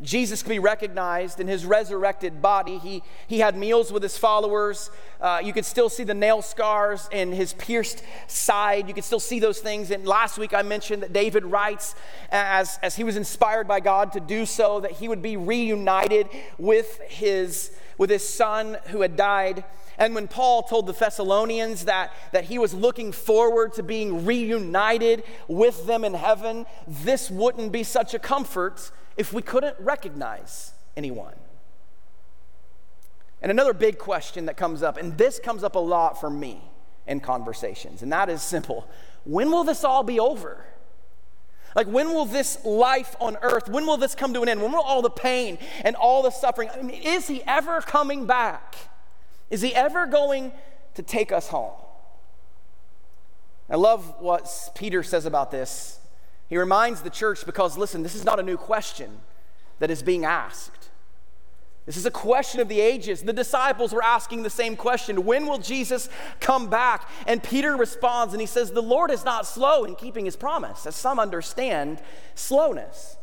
Jesus 0.01 0.43
could 0.43 0.49
be 0.49 0.59
recognized 0.59 1.39
in 1.39 1.47
his 1.47 1.65
resurrected 1.65 2.41
body. 2.41 2.77
He, 2.77 3.03
he 3.27 3.39
had 3.39 3.57
meals 3.57 3.91
with 3.91 4.03
his 4.03 4.17
followers. 4.17 4.91
Uh, 5.19 5.41
you 5.43 5.51
could 5.51 5.65
still 5.65 5.89
see 5.89 6.03
the 6.03 6.13
nail 6.13 6.41
scars 6.41 7.09
in 7.11 7.31
his 7.31 7.53
pierced 7.53 8.03
side. 8.27 8.87
You 8.87 8.93
could 8.93 9.03
still 9.03 9.19
see 9.19 9.39
those 9.39 9.59
things. 9.59 9.91
And 9.91 10.05
last 10.05 10.37
week 10.37 10.53
I 10.53 10.61
mentioned 10.61 11.03
that 11.03 11.13
David 11.13 11.43
writes, 11.45 11.95
as, 12.31 12.79
as 12.81 12.95
he 12.95 13.03
was 13.03 13.17
inspired 13.17 13.67
by 13.67 13.79
God 13.79 14.11
to 14.13 14.19
do 14.19 14.45
so, 14.45 14.79
that 14.79 14.93
he 14.93 15.07
would 15.07 15.21
be 15.21 15.37
reunited 15.37 16.29
with 16.57 16.99
his, 17.07 17.71
with 17.97 18.09
his 18.09 18.27
son 18.27 18.77
who 18.87 19.01
had 19.01 19.15
died. 19.15 19.63
And 19.97 20.15
when 20.15 20.29
Paul 20.29 20.63
told 20.63 20.87
the 20.87 20.93
Thessalonians 20.93 21.85
that, 21.85 22.13
that 22.31 22.45
he 22.45 22.57
was 22.57 22.73
looking 22.73 23.11
forward 23.11 23.73
to 23.73 23.83
being 23.83 24.25
reunited 24.25 25.23
with 25.49 25.87
them 25.87 26.05
in 26.05 26.13
heaven, 26.13 26.65
this 26.87 27.29
wouldn't 27.29 27.73
be 27.73 27.83
such 27.83 28.13
a 28.13 28.19
comfort 28.19 28.91
if 29.19 29.33
we 29.33 29.41
couldn't 29.41 29.75
recognize 29.79 30.71
anyone? 30.95 31.35
And 33.41 33.51
another 33.51 33.73
big 33.73 33.97
question 33.99 34.45
that 34.45 34.55
comes 34.55 34.81
up, 34.81 34.95
and 34.95 35.17
this 35.17 35.39
comes 35.39 35.61
up 35.61 35.75
a 35.75 35.79
lot 35.79 36.21
for 36.21 36.29
me 36.29 36.61
in 37.05 37.19
conversations, 37.19 38.01
and 38.01 38.13
that 38.13 38.29
is 38.29 38.41
simple 38.41 38.87
when 39.25 39.51
will 39.51 39.65
this 39.65 39.83
all 39.83 40.03
be 40.03 40.19
over? 40.19 40.63
Like, 41.75 41.87
when 41.87 42.13
will 42.13 42.25
this 42.25 42.63
life 42.63 43.15
on 43.19 43.37
earth, 43.41 43.67
when 43.67 43.85
will 43.85 43.97
this 43.97 44.15
come 44.15 44.33
to 44.33 44.41
an 44.41 44.49
end? 44.49 44.61
When 44.61 44.71
will 44.71 44.81
all 44.81 45.01
the 45.01 45.09
pain 45.09 45.59
and 45.83 45.95
all 45.97 46.23
the 46.23 46.31
suffering, 46.31 46.69
I 46.73 46.81
mean, 46.81 47.01
is 47.01 47.27
he 47.27 47.43
ever 47.43 47.81
coming 47.81 48.25
back? 48.25 48.75
Is 49.49 49.61
he 49.61 49.75
ever 49.75 50.07
going 50.07 50.51
to 50.95 51.03
take 51.03 51.31
us 51.31 51.49
home? 51.49 51.73
I 53.69 53.75
love 53.75 54.15
what 54.19 54.49
Peter 54.73 55.03
says 55.03 55.25
about 55.25 55.51
this 55.51 55.98
he 56.49 56.57
reminds 56.57 57.01
the 57.01 57.09
church 57.09 57.45
because, 57.45 57.77
listen, 57.77 58.03
this 58.03 58.15
is 58.15 58.25
not 58.25 58.39
a 58.39 58.43
new 58.43 58.57
question 58.57 59.19
that 59.79 59.91
is 59.91 60.01
being 60.01 60.25
asked. 60.25 60.89
This 61.85 61.97
is 61.97 62.05
a 62.05 62.11
question 62.11 62.59
of 62.59 62.67
the 62.67 62.79
ages. 62.79 63.23
The 63.23 63.33
disciples 63.33 63.93
were 63.93 64.03
asking 64.03 64.43
the 64.43 64.49
same 64.49 64.75
question 64.75 65.25
When 65.25 65.47
will 65.47 65.57
Jesus 65.57 66.09
come 66.39 66.69
back? 66.69 67.09
And 67.25 67.41
Peter 67.41 67.75
responds 67.75 68.33
and 68.33 68.41
he 68.41 68.47
says, 68.47 68.71
The 68.71 68.81
Lord 68.81 69.09
is 69.09 69.25
not 69.25 69.47
slow 69.47 69.85
in 69.85 69.95
keeping 69.95 70.25
his 70.25 70.35
promise, 70.35 70.85
as 70.85 70.95
some 70.95 71.19
understand 71.19 72.01
slowness. 72.35 73.17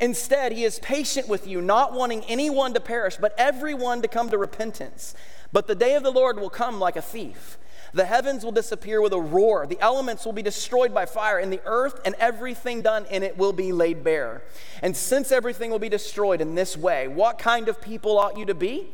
Instead, 0.00 0.52
he 0.52 0.64
is 0.64 0.78
patient 0.78 1.28
with 1.28 1.46
you, 1.46 1.60
not 1.60 1.92
wanting 1.92 2.24
anyone 2.24 2.74
to 2.74 2.80
perish, 2.80 3.16
but 3.16 3.34
everyone 3.38 4.02
to 4.02 4.08
come 4.08 4.30
to 4.30 4.38
repentance. 4.38 5.14
But 5.52 5.66
the 5.66 5.74
day 5.74 5.94
of 5.94 6.02
the 6.02 6.10
Lord 6.10 6.38
will 6.38 6.50
come 6.50 6.78
like 6.78 6.96
a 6.96 7.02
thief. 7.02 7.58
The 7.92 8.04
heavens 8.04 8.44
will 8.44 8.52
disappear 8.52 9.00
with 9.00 9.12
a 9.12 9.20
roar, 9.20 9.66
the 9.66 9.80
elements 9.80 10.24
will 10.24 10.32
be 10.32 10.42
destroyed 10.42 10.92
by 10.92 11.06
fire, 11.06 11.38
and 11.38 11.52
the 11.52 11.62
earth 11.64 12.00
and 12.04 12.14
everything 12.18 12.82
done 12.82 13.06
in 13.06 13.22
it 13.22 13.38
will 13.38 13.52
be 13.52 13.72
laid 13.72 14.04
bare. 14.04 14.42
And 14.82 14.96
since 14.96 15.32
everything 15.32 15.70
will 15.70 15.78
be 15.78 15.88
destroyed 15.88 16.40
in 16.40 16.54
this 16.54 16.76
way, 16.76 17.08
what 17.08 17.38
kind 17.38 17.68
of 17.68 17.80
people 17.80 18.18
ought 18.18 18.36
you 18.36 18.44
to 18.46 18.54
be? 18.54 18.88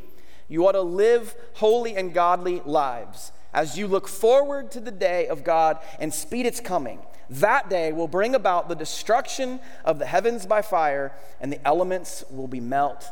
You 0.49 0.66
ought 0.66 0.72
to 0.72 0.82
live 0.82 1.34
holy 1.54 1.96
and 1.96 2.12
godly 2.12 2.61
lives 2.64 3.32
as 3.54 3.78
you 3.78 3.87
look 3.87 4.08
forward 4.08 4.70
to 4.72 4.80
the 4.80 4.90
day 4.90 5.26
of 5.26 5.44
God 5.44 5.78
and 5.99 6.12
speed 6.12 6.46
its 6.46 6.61
coming. 6.61 7.00
That 7.30 7.70
day 7.70 7.92
will 7.92 8.08
bring 8.08 8.34
about 8.34 8.68
the 8.68 8.75
destruction 8.75 9.61
of 9.84 9.99
the 9.99 10.06
heavens 10.06 10.46
by 10.46 10.62
fire, 10.62 11.12
and 11.40 11.52
the 11.52 11.66
elements 11.66 12.25
will 12.30 12.49
be 12.49 12.61
melt 12.61 13.11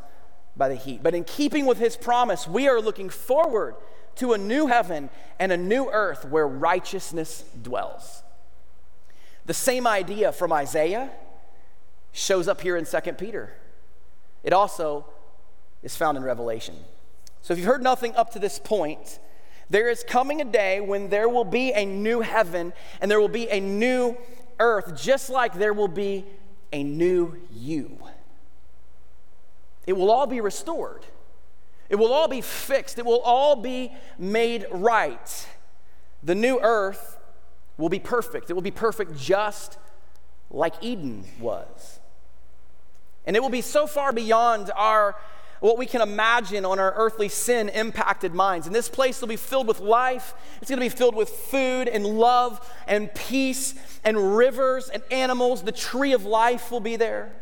by 0.56 0.68
the 0.68 0.74
heat. 0.74 1.02
But 1.02 1.14
in 1.14 1.24
keeping 1.24 1.64
with 1.64 1.78
his 1.78 1.96
promise, 1.96 2.46
we 2.46 2.68
are 2.68 2.80
looking 2.80 3.08
forward 3.08 3.76
to 4.20 4.34
a 4.34 4.38
new 4.38 4.66
heaven 4.66 5.10
and 5.38 5.50
a 5.50 5.56
new 5.56 5.90
earth 5.90 6.24
where 6.24 6.46
righteousness 6.46 7.44
dwells. 7.62 8.22
The 9.46 9.54
same 9.54 9.86
idea 9.86 10.30
from 10.30 10.52
Isaiah 10.52 11.10
shows 12.12 12.46
up 12.46 12.60
here 12.60 12.76
in 12.76 12.84
2 12.84 13.00
Peter. 13.14 13.54
It 14.44 14.52
also 14.52 15.06
is 15.82 15.96
found 15.96 16.16
in 16.18 16.24
Revelation. 16.24 16.76
So 17.42 17.52
if 17.52 17.58
you've 17.58 17.66
heard 17.66 17.82
nothing 17.82 18.14
up 18.14 18.30
to 18.32 18.38
this 18.38 18.58
point, 18.58 19.18
there 19.70 19.88
is 19.88 20.04
coming 20.06 20.40
a 20.40 20.44
day 20.44 20.80
when 20.80 21.08
there 21.08 21.28
will 21.28 21.44
be 21.44 21.72
a 21.72 21.86
new 21.86 22.20
heaven 22.20 22.74
and 23.00 23.10
there 23.10 23.20
will 23.20 23.28
be 23.28 23.48
a 23.48 23.60
new 23.60 24.16
earth, 24.58 25.00
just 25.00 25.30
like 25.30 25.54
there 25.54 25.72
will 25.72 25.88
be 25.88 26.26
a 26.72 26.82
new 26.82 27.38
you. 27.50 27.98
It 29.86 29.94
will 29.94 30.10
all 30.10 30.26
be 30.26 30.40
restored. 30.40 31.06
It 31.90 31.96
will 31.96 32.12
all 32.12 32.28
be 32.28 32.40
fixed. 32.40 32.98
It 32.98 33.04
will 33.04 33.20
all 33.20 33.56
be 33.56 33.92
made 34.18 34.64
right. 34.70 35.48
The 36.22 36.34
new 36.34 36.58
earth 36.62 37.18
will 37.76 37.88
be 37.88 37.98
perfect. 37.98 38.48
It 38.48 38.54
will 38.54 38.62
be 38.62 38.70
perfect 38.70 39.18
just 39.18 39.76
like 40.50 40.74
Eden 40.80 41.24
was. 41.40 41.98
And 43.26 43.36
it 43.36 43.42
will 43.42 43.50
be 43.50 43.60
so 43.60 43.86
far 43.86 44.12
beyond 44.12 44.70
our 44.74 45.16
what 45.58 45.76
we 45.76 45.84
can 45.84 46.00
imagine 46.00 46.64
on 46.64 46.78
our 46.78 46.94
earthly 46.94 47.28
sin 47.28 47.68
impacted 47.68 48.34
minds. 48.34 48.66
And 48.66 48.74
this 48.74 48.88
place 48.88 49.20
will 49.20 49.28
be 49.28 49.36
filled 49.36 49.68
with 49.68 49.80
life. 49.80 50.32
It's 50.62 50.70
going 50.70 50.78
to 50.80 50.84
be 50.84 50.88
filled 50.88 51.14
with 51.14 51.28
food 51.28 51.86
and 51.86 52.06
love 52.06 52.66
and 52.86 53.14
peace 53.14 53.74
and 54.02 54.36
rivers 54.36 54.88
and 54.88 55.02
animals. 55.10 55.62
The 55.62 55.72
tree 55.72 56.12
of 56.12 56.24
life 56.24 56.70
will 56.70 56.80
be 56.80 56.96
there. 56.96 57.32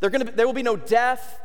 Going 0.00 0.26
to 0.26 0.32
there 0.32 0.46
will 0.46 0.52
be 0.52 0.62
no 0.62 0.76
death. 0.76 1.40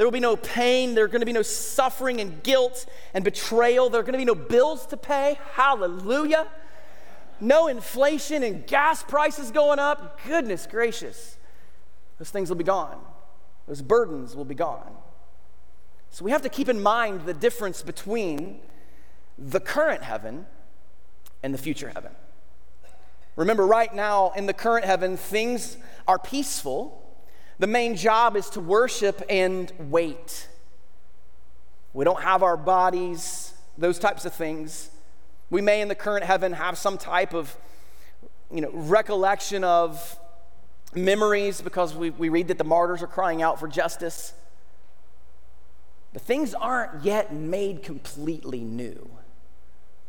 There 0.00 0.06
will 0.06 0.12
be 0.12 0.18
no 0.18 0.34
pain. 0.34 0.94
There 0.94 1.04
are 1.04 1.08
going 1.08 1.20
to 1.20 1.26
be 1.26 1.32
no 1.34 1.42
suffering 1.42 2.22
and 2.22 2.42
guilt 2.42 2.86
and 3.12 3.22
betrayal. 3.22 3.90
There 3.90 4.00
are 4.00 4.02
going 4.02 4.14
to 4.14 4.18
be 4.18 4.24
no 4.24 4.34
bills 4.34 4.86
to 4.86 4.96
pay. 4.96 5.38
Hallelujah. 5.52 6.48
No 7.38 7.66
inflation 7.66 8.42
and 8.42 8.66
gas 8.66 9.02
prices 9.02 9.50
going 9.50 9.78
up. 9.78 10.18
Goodness 10.26 10.66
gracious. 10.66 11.36
Those 12.18 12.30
things 12.30 12.48
will 12.48 12.56
be 12.56 12.64
gone. 12.64 12.98
Those 13.68 13.82
burdens 13.82 14.34
will 14.34 14.46
be 14.46 14.54
gone. 14.54 14.90
So 16.08 16.24
we 16.24 16.30
have 16.30 16.40
to 16.40 16.48
keep 16.48 16.70
in 16.70 16.82
mind 16.82 17.26
the 17.26 17.34
difference 17.34 17.82
between 17.82 18.60
the 19.36 19.60
current 19.60 20.02
heaven 20.02 20.46
and 21.42 21.52
the 21.52 21.58
future 21.58 21.90
heaven. 21.90 22.12
Remember, 23.36 23.66
right 23.66 23.94
now 23.94 24.32
in 24.34 24.46
the 24.46 24.54
current 24.54 24.86
heaven, 24.86 25.18
things 25.18 25.76
are 26.08 26.18
peaceful. 26.18 26.99
The 27.60 27.66
main 27.66 27.94
job 27.94 28.36
is 28.36 28.48
to 28.50 28.60
worship 28.60 29.22
and 29.28 29.70
wait. 29.78 30.48
We 31.92 32.06
don't 32.06 32.22
have 32.22 32.42
our 32.42 32.56
bodies, 32.56 33.52
those 33.76 33.98
types 33.98 34.24
of 34.24 34.32
things. 34.32 34.88
We 35.50 35.60
may 35.60 35.82
in 35.82 35.88
the 35.88 35.94
current 35.94 36.24
heaven 36.24 36.54
have 36.54 36.78
some 36.78 36.96
type 36.96 37.34
of 37.34 37.54
you 38.50 38.62
know, 38.62 38.70
recollection 38.72 39.62
of 39.62 40.18
memories 40.94 41.60
because 41.60 41.94
we, 41.94 42.08
we 42.08 42.30
read 42.30 42.48
that 42.48 42.56
the 42.56 42.64
martyrs 42.64 43.02
are 43.02 43.06
crying 43.06 43.42
out 43.42 43.60
for 43.60 43.68
justice. 43.68 44.32
But 46.14 46.22
things 46.22 46.54
aren't 46.54 47.04
yet 47.04 47.34
made 47.34 47.82
completely 47.82 48.60
new, 48.60 49.10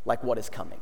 like 0.06 0.24
what 0.24 0.38
is 0.38 0.48
coming. 0.48 0.80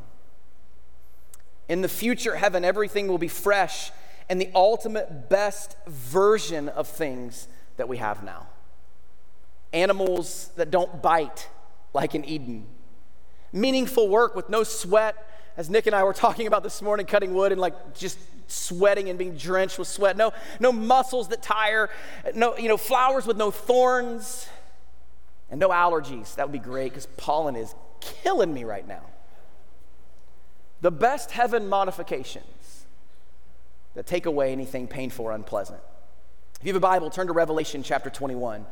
In 1.69 1.81
the 1.81 1.89
future 1.89 2.37
heaven, 2.37 2.65
everything 2.65 3.09
will 3.09 3.19
be 3.19 3.27
fresh 3.27 3.91
and 4.31 4.41
the 4.41 4.49
ultimate 4.55 5.29
best 5.29 5.77
version 5.89 6.69
of 6.69 6.87
things 6.87 7.49
that 7.77 7.89
we 7.89 7.97
have 7.97 8.23
now. 8.23 8.47
Animals 9.73 10.53
that 10.55 10.71
don't 10.71 11.03
bite, 11.03 11.49
like 11.93 12.15
in 12.15 12.25
Eden. 12.25 12.67
Meaningful 13.53 14.09
work 14.09 14.37
with 14.37 14.49
no 14.49 14.63
sweat, 14.63 15.17
as 15.57 15.69
Nick 15.69 15.89
and 15.89 15.97
I 15.97 16.05
were 16.05 16.13
talking 16.27 16.47
about 16.47 16.63
this 16.63 16.81
morning, 16.81 17.07
cutting 17.07 17.35
wood 17.35 17.51
and 17.51 17.61
like 17.61 17.99
just 17.99 18.19
sweating 18.47 19.11
and 19.11 19.19
being 19.19 19.37
drenched 19.37 19.81
with 19.81 19.89
sweat. 19.89 20.17
No, 20.17 20.33
no 20.61 20.71
muscles 20.71 21.27
that 21.29 21.43
tire. 21.43 21.91
No, 22.33 22.57
you 22.57 22.69
know, 22.69 22.77
flowers 22.77 23.27
with 23.27 23.37
no 23.37 23.51
thorns 23.51 24.49
and 25.51 25.59
no 25.59 25.71
allergies. 25.71 26.37
That 26.37 26.47
would 26.47 26.53
be 26.53 26.61
great 26.61 26.91
because 26.91 27.07
pollen 27.17 27.57
is 27.57 27.75
killing 28.01 28.55
me 28.55 28.63
right 28.63 28.87
now. 28.87 29.03
The 30.83 30.93
best 30.93 31.33
heaven 31.33 31.69
modifications 31.69 32.45
that 34.01 34.07
take 34.07 34.25
away 34.25 34.51
anything 34.51 34.89
painful 34.89 35.27
or 35.27 35.33
unpleasant. 35.33 35.79
If 36.59 36.67
you 36.67 36.73
have 36.73 36.77
a 36.77 36.81
Bible, 36.81 37.11
turn 37.11 37.27
to 37.27 37.35
Revelation 37.35 37.83
chapter 37.83 38.09
21. 38.09 38.65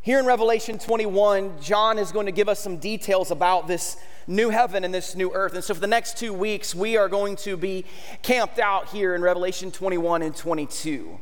Here 0.00 0.20
in 0.20 0.26
Revelation 0.26 0.78
21, 0.78 1.60
John 1.60 1.98
is 1.98 2.12
going 2.12 2.26
to 2.26 2.32
give 2.32 2.48
us 2.48 2.60
some 2.60 2.76
details 2.76 3.32
about 3.32 3.66
this 3.66 3.96
new 4.28 4.50
heaven 4.50 4.84
and 4.84 4.94
this 4.94 5.16
new 5.16 5.32
earth. 5.34 5.54
And 5.54 5.64
so, 5.64 5.74
for 5.74 5.80
the 5.80 5.88
next 5.88 6.16
two 6.16 6.32
weeks, 6.32 6.72
we 6.72 6.96
are 6.96 7.08
going 7.08 7.34
to 7.38 7.56
be 7.56 7.84
camped 8.22 8.60
out 8.60 8.90
here 8.90 9.12
in 9.16 9.22
Revelation 9.22 9.72
21 9.72 10.22
and 10.22 10.36
22. 10.36 11.18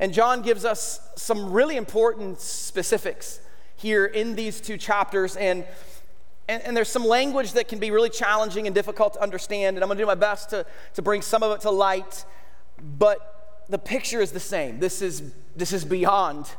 And 0.00 0.14
John 0.14 0.40
gives 0.40 0.64
us 0.64 1.00
some 1.16 1.52
really 1.52 1.76
important 1.76 2.40
specifics 2.40 3.40
here 3.76 4.06
in 4.06 4.36
these 4.36 4.62
two 4.62 4.78
chapters. 4.78 5.36
And, 5.36 5.66
and, 6.48 6.62
and, 6.62 6.76
there's 6.76 6.88
some 6.88 7.06
language 7.06 7.52
that 7.54 7.68
can 7.68 7.78
be 7.78 7.90
really 7.90 8.10
challenging 8.10 8.66
and 8.66 8.74
difficult 8.74 9.14
to 9.14 9.22
understand. 9.22 9.76
And 9.76 9.84
I'm 9.84 9.88
going 9.88 9.96
to 9.96 10.02
do 10.02 10.06
my 10.06 10.14
best 10.14 10.50
to, 10.50 10.66
to 10.94 11.02
bring 11.02 11.22
some 11.22 11.42
of 11.42 11.52
it 11.52 11.62
to 11.62 11.70
light. 11.70 12.24
But 12.98 13.64
the 13.68 13.78
picture 13.78 14.20
is 14.20 14.32
the 14.32 14.40
same. 14.40 14.78
This 14.78 15.00
is, 15.00 15.32
this 15.56 15.72
is 15.72 15.84
beyond 15.84 16.50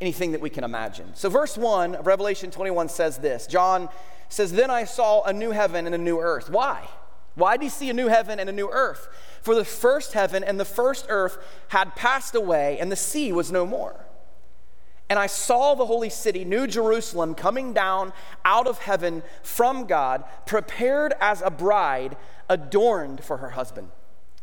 anything 0.00 0.32
that 0.32 0.40
we 0.40 0.50
can 0.50 0.64
imagine. 0.64 1.14
So, 1.14 1.30
verse 1.30 1.56
1 1.56 1.94
of 1.94 2.06
Revelation 2.06 2.50
21 2.50 2.88
says 2.88 3.18
this 3.18 3.46
John 3.46 3.88
says, 4.28 4.52
Then 4.52 4.70
I 4.70 4.84
saw 4.84 5.22
a 5.22 5.32
new 5.32 5.52
heaven 5.52 5.86
and 5.86 5.94
a 5.94 5.98
new 5.98 6.18
earth. 6.18 6.50
Why? 6.50 6.86
Why 7.34 7.56
do 7.56 7.64
you 7.64 7.70
see 7.70 7.88
a 7.88 7.94
new 7.94 8.08
heaven 8.08 8.38
and 8.38 8.50
a 8.50 8.52
new 8.52 8.68
earth? 8.70 9.08
For 9.40 9.54
the 9.54 9.64
first 9.64 10.12
heaven 10.12 10.44
and 10.44 10.60
the 10.60 10.64
first 10.64 11.06
earth 11.08 11.38
had 11.68 11.96
passed 11.96 12.34
away, 12.34 12.78
and 12.78 12.92
the 12.92 12.96
sea 12.96 13.32
was 13.32 13.50
no 13.50 13.64
more. 13.64 14.04
And 15.12 15.18
I 15.18 15.26
saw 15.26 15.74
the 15.74 15.84
holy 15.84 16.08
city, 16.08 16.42
New 16.42 16.66
Jerusalem, 16.66 17.34
coming 17.34 17.74
down 17.74 18.14
out 18.46 18.66
of 18.66 18.78
heaven 18.78 19.22
from 19.42 19.84
God, 19.84 20.24
prepared 20.46 21.12
as 21.20 21.42
a 21.42 21.50
bride 21.50 22.16
adorned 22.48 23.22
for 23.22 23.36
her 23.36 23.50
husband. 23.50 23.90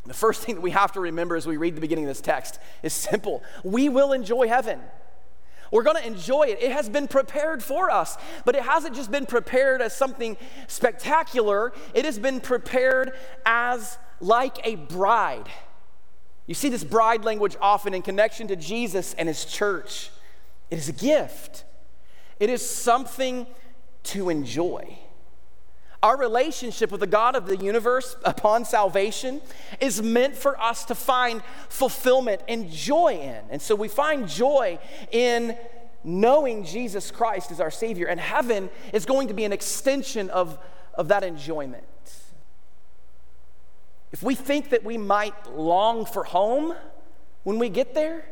The 0.05 0.13
first 0.13 0.43
thing 0.43 0.53
that 0.53 0.61
we 0.61 0.69
have 0.69 0.91
to 0.91 0.99
remember 0.99 1.35
as 1.35 1.47
we 1.47 1.57
read 1.57 1.75
the 1.75 1.81
beginning 1.81 2.03
of 2.03 2.09
this 2.09 2.21
text 2.21 2.59
is 2.83 2.93
simple 2.93 3.41
we 3.63 3.89
will 3.89 4.13
enjoy 4.13 4.47
heaven. 4.47 4.79
We're 5.71 5.81
going 5.81 5.97
to 5.97 6.05
enjoy 6.05 6.43
it. 6.43 6.61
It 6.61 6.71
has 6.71 6.87
been 6.87 7.07
prepared 7.07 7.63
for 7.63 7.89
us, 7.89 8.15
but 8.45 8.53
it 8.55 8.61
hasn't 8.61 8.95
just 8.95 9.09
been 9.09 9.25
prepared 9.25 9.81
as 9.81 9.95
something 9.95 10.37
spectacular, 10.67 11.73
it 11.95 12.05
has 12.05 12.19
been 12.19 12.39
prepared 12.39 13.13
as 13.43 13.97
like 14.19 14.59
a 14.67 14.75
bride. 14.75 15.49
You 16.45 16.53
see 16.53 16.69
this 16.69 16.83
bride 16.83 17.25
language 17.25 17.55
often 17.59 17.95
in 17.95 18.03
connection 18.03 18.47
to 18.49 18.55
Jesus 18.55 19.15
and 19.15 19.27
his 19.27 19.45
church. 19.45 20.11
It 20.69 20.77
is 20.77 20.89
a 20.89 20.93
gift, 20.93 21.65
it 22.39 22.49
is 22.49 22.67
something 22.67 23.47
to 24.03 24.29
enjoy. 24.29 24.97
Our 26.01 26.17
relationship 26.17 26.91
with 26.91 27.01
the 27.01 27.07
God 27.07 27.35
of 27.35 27.45
the 27.45 27.57
universe 27.57 28.15
upon 28.23 28.63
salvation 28.63 29.41
is 29.81 30.01
meant 30.01 30.33
for 30.33 30.59
us 30.59 30.85
to 30.85 30.95
find 30.95 31.43
fulfillment 31.67 32.41
and 32.47 32.71
joy 32.71 33.19
in. 33.21 33.43
And 33.49 33.61
so 33.61 33.75
we 33.75 33.89
find 33.89 34.25
joy 34.25 34.79
in 35.11 35.57
knowing 36.05 36.63
Jesus 36.63 37.11
Christ 37.11 37.51
as 37.51 37.59
our 37.59 37.71
Savior, 37.71 38.07
and 38.07 38.17
heaven 38.17 38.69
is 38.93 39.05
going 39.05 39.27
to 39.27 39.33
be 39.33 39.43
an 39.43 39.51
extension 39.51 40.29
of, 40.29 40.57
of 40.93 41.09
that 41.09 41.25
enjoyment. 41.25 41.83
If 44.13 44.23
we 44.23 44.35
think 44.35 44.69
that 44.69 44.83
we 44.85 44.97
might 44.97 45.53
long 45.53 46.05
for 46.05 46.23
home 46.23 46.75
when 47.43 47.59
we 47.59 47.67
get 47.67 47.93
there, 47.93 48.23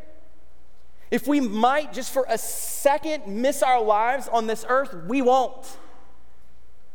if 1.09 1.27
we 1.27 1.39
might 1.39 1.93
just 1.93 2.11
for 2.11 2.25
a 2.27 2.37
second 2.37 3.27
miss 3.27 3.63
our 3.63 3.81
lives 3.81 4.27
on 4.27 4.47
this 4.47 4.65
earth, 4.67 4.93
we 5.07 5.21
won't. 5.21 5.77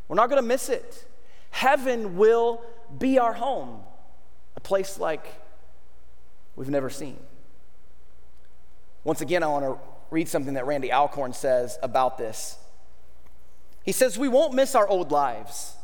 We're 0.07 0.15
not 0.15 0.29
going 0.29 0.41
to 0.41 0.47
miss 0.47 0.69
it. 0.69 1.07
Heaven 1.49 2.17
will 2.17 2.61
be 2.97 3.17
our 3.17 3.33
home, 3.33 3.81
a 4.55 4.59
place 4.59 4.99
like 4.99 5.25
we've 6.55 6.69
never 6.69 6.89
seen. 6.89 7.17
Once 9.03 9.21
again, 9.21 9.43
I 9.43 9.47
want 9.47 9.65
to 9.65 9.77
read 10.11 10.27
something 10.27 10.53
that 10.53 10.65
Randy 10.65 10.91
Alcorn 10.91 11.33
says 11.33 11.77
about 11.81 12.17
this. 12.17 12.57
He 13.83 13.91
says, 13.91 14.17
We 14.17 14.27
won't 14.27 14.53
miss 14.53 14.75
our 14.75 14.87
old 14.87 15.11
lives. 15.11 15.75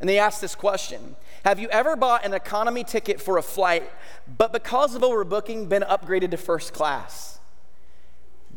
And 0.00 0.08
they 0.08 0.18
ask 0.18 0.40
this 0.40 0.54
question 0.54 1.16
Have 1.44 1.58
you 1.58 1.68
ever 1.68 1.96
bought 1.96 2.24
an 2.24 2.34
economy 2.34 2.84
ticket 2.84 3.20
for 3.20 3.38
a 3.38 3.42
flight, 3.42 3.90
but 4.26 4.52
because 4.52 4.94
of 4.94 5.02
overbooking, 5.02 5.68
been 5.68 5.82
upgraded 5.82 6.30
to 6.30 6.36
first 6.36 6.72
class? 6.72 7.33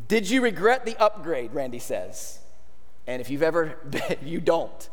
Did 0.08 0.28
you 0.28 0.40
regret 0.40 0.84
the 0.86 0.96
upgrade? 0.96 1.52
Randy 1.54 1.78
says. 1.78 2.38
And 3.06 3.20
if 3.20 3.30
you've 3.30 3.42
ever, 3.42 3.76
you 4.22 4.40
don't. 4.40 4.88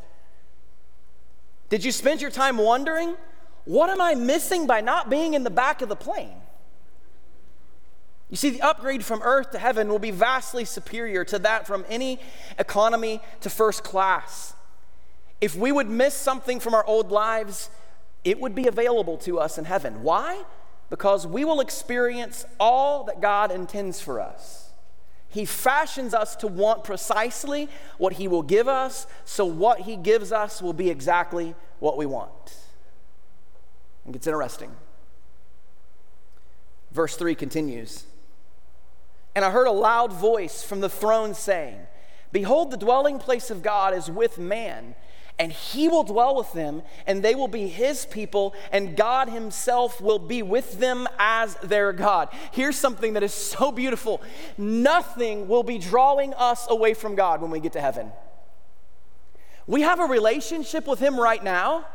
Did 1.69 1.83
you 1.83 1.91
spend 1.91 2.21
your 2.21 2.31
time 2.31 2.57
wondering, 2.57 3.15
what 3.63 3.89
am 3.89 3.99
I 3.99 4.13
missing 4.13 4.67
by 4.67 4.81
not 4.81 5.09
being 5.09 5.33
in 5.33 5.43
the 5.43 5.49
back 5.49 5.81
of 5.81 5.89
the 5.89 5.95
plane? 5.95 6.35
You 8.29 8.37
see, 8.37 8.49
the 8.49 8.61
upgrade 8.61 9.05
from 9.05 9.21
earth 9.23 9.51
to 9.51 9.59
heaven 9.59 9.87
will 9.87 9.99
be 9.99 10.11
vastly 10.11 10.65
superior 10.65 11.23
to 11.25 11.39
that 11.39 11.67
from 11.67 11.85
any 11.89 12.19
economy 12.57 13.21
to 13.41 13.49
first 13.49 13.83
class. 13.83 14.53
If 15.41 15.55
we 15.55 15.71
would 15.71 15.89
miss 15.89 16.13
something 16.13 16.59
from 16.59 16.73
our 16.73 16.85
old 16.85 17.11
lives, 17.11 17.69
it 18.23 18.39
would 18.39 18.55
be 18.55 18.67
available 18.67 19.17
to 19.19 19.39
us 19.39 19.57
in 19.57 19.65
heaven. 19.65 20.01
Why? 20.01 20.43
Because 20.89 21.27
we 21.27 21.45
will 21.45 21.59
experience 21.59 22.45
all 22.59 23.03
that 23.05 23.21
God 23.21 23.51
intends 23.51 24.01
for 24.01 24.19
us. 24.19 24.64
He 25.35 25.43
fashions 25.43 26.13
us 26.13 26.37
to 26.37 26.47
want 26.47 26.85
precisely 26.85 27.67
what 27.97 28.13
He 28.13 28.29
will 28.29 28.41
give 28.41 28.69
us, 28.69 29.05
so 29.25 29.43
what 29.43 29.81
He 29.81 29.97
gives 29.97 30.31
us 30.31 30.61
will 30.61 30.71
be 30.71 30.89
exactly 30.89 31.55
what 31.79 31.97
we 31.97 32.05
want. 32.05 32.55
And 34.05 34.15
it's 34.15 34.27
interesting. 34.27 34.71
Verse 36.93 37.17
3 37.17 37.35
continues 37.35 38.05
And 39.35 39.43
I 39.43 39.51
heard 39.51 39.67
a 39.67 39.71
loud 39.71 40.13
voice 40.13 40.63
from 40.63 40.79
the 40.79 40.87
throne 40.87 41.33
saying, 41.33 41.81
Behold, 42.31 42.71
the 42.71 42.77
dwelling 42.77 43.19
place 43.19 43.51
of 43.51 43.61
God 43.61 43.93
is 43.93 44.09
with 44.09 44.37
man 44.37 44.95
and 45.37 45.51
he 45.51 45.87
will 45.87 46.03
dwell 46.03 46.35
with 46.35 46.51
them, 46.53 46.81
and 47.05 47.21
they 47.21 47.35
will 47.35 47.49
be 47.49 47.67
his 47.67 48.05
people, 48.05 48.55
and 48.71 48.95
God 48.95 49.27
himself 49.27 49.99
will 49.99 50.19
be 50.19 50.41
with 50.41 50.79
them 50.79 51.07
as 51.19 51.55
their 51.55 51.91
God. 51.91 52.29
Here's 52.51 52.77
something 52.77 53.13
that 53.13 53.23
is 53.23 53.33
so 53.33 53.71
beautiful 53.71 54.21
nothing 54.57 55.47
will 55.47 55.63
be 55.63 55.77
drawing 55.77 56.33
us 56.35 56.67
away 56.69 56.93
from 56.93 57.15
God 57.15 57.41
when 57.41 57.51
we 57.51 57.59
get 57.59 57.73
to 57.73 57.81
heaven. 57.81 58.11
We 59.67 59.81
have 59.81 59.99
a 59.99 60.05
relationship 60.05 60.87
with 60.87 60.99
him 60.99 61.19
right 61.19 61.43
now, 61.43 61.85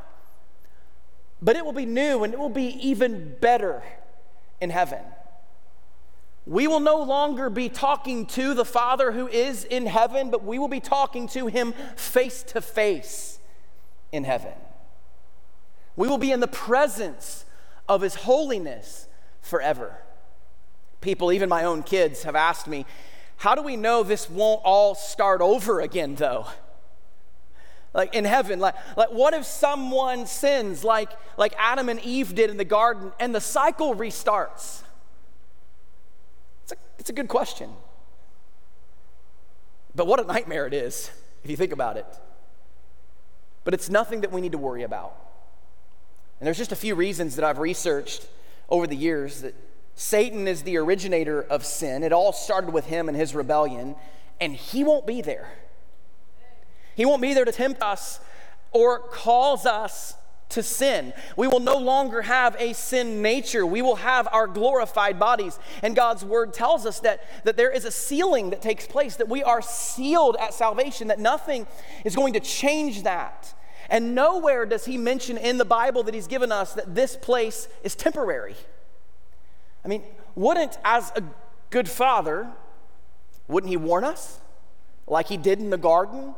but 1.40 1.56
it 1.56 1.64
will 1.64 1.72
be 1.72 1.86
new 1.86 2.24
and 2.24 2.34
it 2.34 2.38
will 2.38 2.48
be 2.48 2.66
even 2.88 3.36
better 3.40 3.82
in 4.60 4.70
heaven. 4.70 5.00
We 6.50 6.66
will 6.66 6.80
no 6.80 7.00
longer 7.00 7.48
be 7.48 7.68
talking 7.68 8.26
to 8.26 8.54
the 8.54 8.64
Father 8.64 9.12
who 9.12 9.28
is 9.28 9.62
in 9.62 9.86
heaven, 9.86 10.32
but 10.32 10.42
we 10.42 10.58
will 10.58 10.66
be 10.66 10.80
talking 10.80 11.28
to 11.28 11.46
him 11.46 11.72
face 11.94 12.42
to 12.42 12.60
face 12.60 13.38
in 14.10 14.24
heaven. 14.24 14.54
We 15.94 16.08
will 16.08 16.18
be 16.18 16.32
in 16.32 16.40
the 16.40 16.48
presence 16.48 17.44
of 17.88 18.00
his 18.00 18.16
holiness 18.16 19.06
forever. 19.40 19.98
People, 21.00 21.30
even 21.30 21.48
my 21.48 21.62
own 21.62 21.84
kids, 21.84 22.24
have 22.24 22.34
asked 22.34 22.66
me, 22.66 22.84
how 23.36 23.54
do 23.54 23.62
we 23.62 23.76
know 23.76 24.02
this 24.02 24.28
won't 24.28 24.60
all 24.64 24.96
start 24.96 25.40
over 25.40 25.80
again, 25.80 26.16
though? 26.16 26.48
Like 27.94 28.12
in 28.12 28.24
heaven, 28.24 28.58
like, 28.58 28.74
like 28.96 29.12
what 29.12 29.34
if 29.34 29.44
someone 29.44 30.26
sins 30.26 30.82
like, 30.82 31.10
like 31.36 31.54
Adam 31.58 31.88
and 31.88 32.00
Eve 32.00 32.34
did 32.34 32.50
in 32.50 32.56
the 32.56 32.64
garden 32.64 33.12
and 33.20 33.32
the 33.32 33.40
cycle 33.40 33.94
restarts? 33.94 34.82
It's 36.98 37.10
a 37.10 37.12
good 37.12 37.28
question. 37.28 37.70
But 39.94 40.06
what 40.06 40.20
a 40.20 40.24
nightmare 40.24 40.66
it 40.66 40.74
is 40.74 41.10
if 41.44 41.50
you 41.50 41.56
think 41.56 41.72
about 41.72 41.96
it. 41.96 42.06
But 43.64 43.74
it's 43.74 43.90
nothing 43.90 44.20
that 44.22 44.32
we 44.32 44.40
need 44.40 44.52
to 44.52 44.58
worry 44.58 44.82
about. 44.82 45.14
And 46.38 46.46
there's 46.46 46.58
just 46.58 46.72
a 46.72 46.76
few 46.76 46.94
reasons 46.94 47.36
that 47.36 47.44
I've 47.44 47.58
researched 47.58 48.26
over 48.68 48.86
the 48.86 48.96
years 48.96 49.42
that 49.42 49.54
Satan 49.94 50.48
is 50.48 50.62
the 50.62 50.78
originator 50.78 51.42
of 51.42 51.66
sin. 51.66 52.02
It 52.02 52.12
all 52.12 52.32
started 52.32 52.72
with 52.72 52.86
him 52.86 53.08
and 53.08 53.16
his 53.16 53.34
rebellion, 53.34 53.96
and 54.40 54.54
he 54.54 54.82
won't 54.82 55.06
be 55.06 55.20
there. 55.20 55.52
He 56.94 57.04
won't 57.04 57.20
be 57.20 57.34
there 57.34 57.44
to 57.44 57.52
tempt 57.52 57.82
us 57.82 58.20
or 58.72 59.00
cause 59.00 59.66
us 59.66 60.14
to 60.50 60.62
sin. 60.62 61.12
We 61.36 61.48
will 61.48 61.60
no 61.60 61.76
longer 61.76 62.22
have 62.22 62.56
a 62.58 62.72
sin 62.74 63.22
nature. 63.22 63.64
We 63.64 63.82
will 63.82 63.96
have 63.96 64.28
our 64.32 64.46
glorified 64.46 65.18
bodies. 65.18 65.58
And 65.82 65.96
God's 65.96 66.24
word 66.24 66.52
tells 66.52 66.86
us 66.86 67.00
that, 67.00 67.24
that 67.44 67.56
there 67.56 67.70
is 67.70 67.84
a 67.84 67.90
sealing 67.90 68.50
that 68.50 68.62
takes 68.62 68.86
place, 68.86 69.16
that 69.16 69.28
we 69.28 69.42
are 69.42 69.62
sealed 69.62 70.36
at 70.38 70.54
salvation, 70.54 71.08
that 71.08 71.18
nothing 71.18 71.66
is 72.04 72.14
going 72.14 72.34
to 72.34 72.40
change 72.40 73.04
that. 73.04 73.54
And 73.88 74.14
nowhere 74.14 74.66
does 74.66 74.84
he 74.84 74.96
mention 74.96 75.36
in 75.36 75.58
the 75.58 75.64
Bible 75.64 76.02
that 76.04 76.14
he's 76.14 76.28
given 76.28 76.52
us 76.52 76.74
that 76.74 76.94
this 76.94 77.16
place 77.16 77.68
is 77.82 77.94
temporary. 77.96 78.54
I 79.84 79.88
mean, 79.88 80.02
wouldn't, 80.34 80.78
as 80.84 81.10
a 81.16 81.24
good 81.70 81.88
father, 81.88 82.48
wouldn't 83.48 83.70
he 83.70 83.76
warn 83.76 84.04
us 84.04 84.38
like 85.06 85.26
he 85.26 85.36
did 85.36 85.58
in 85.58 85.70
the 85.70 85.78
garden 85.78 86.34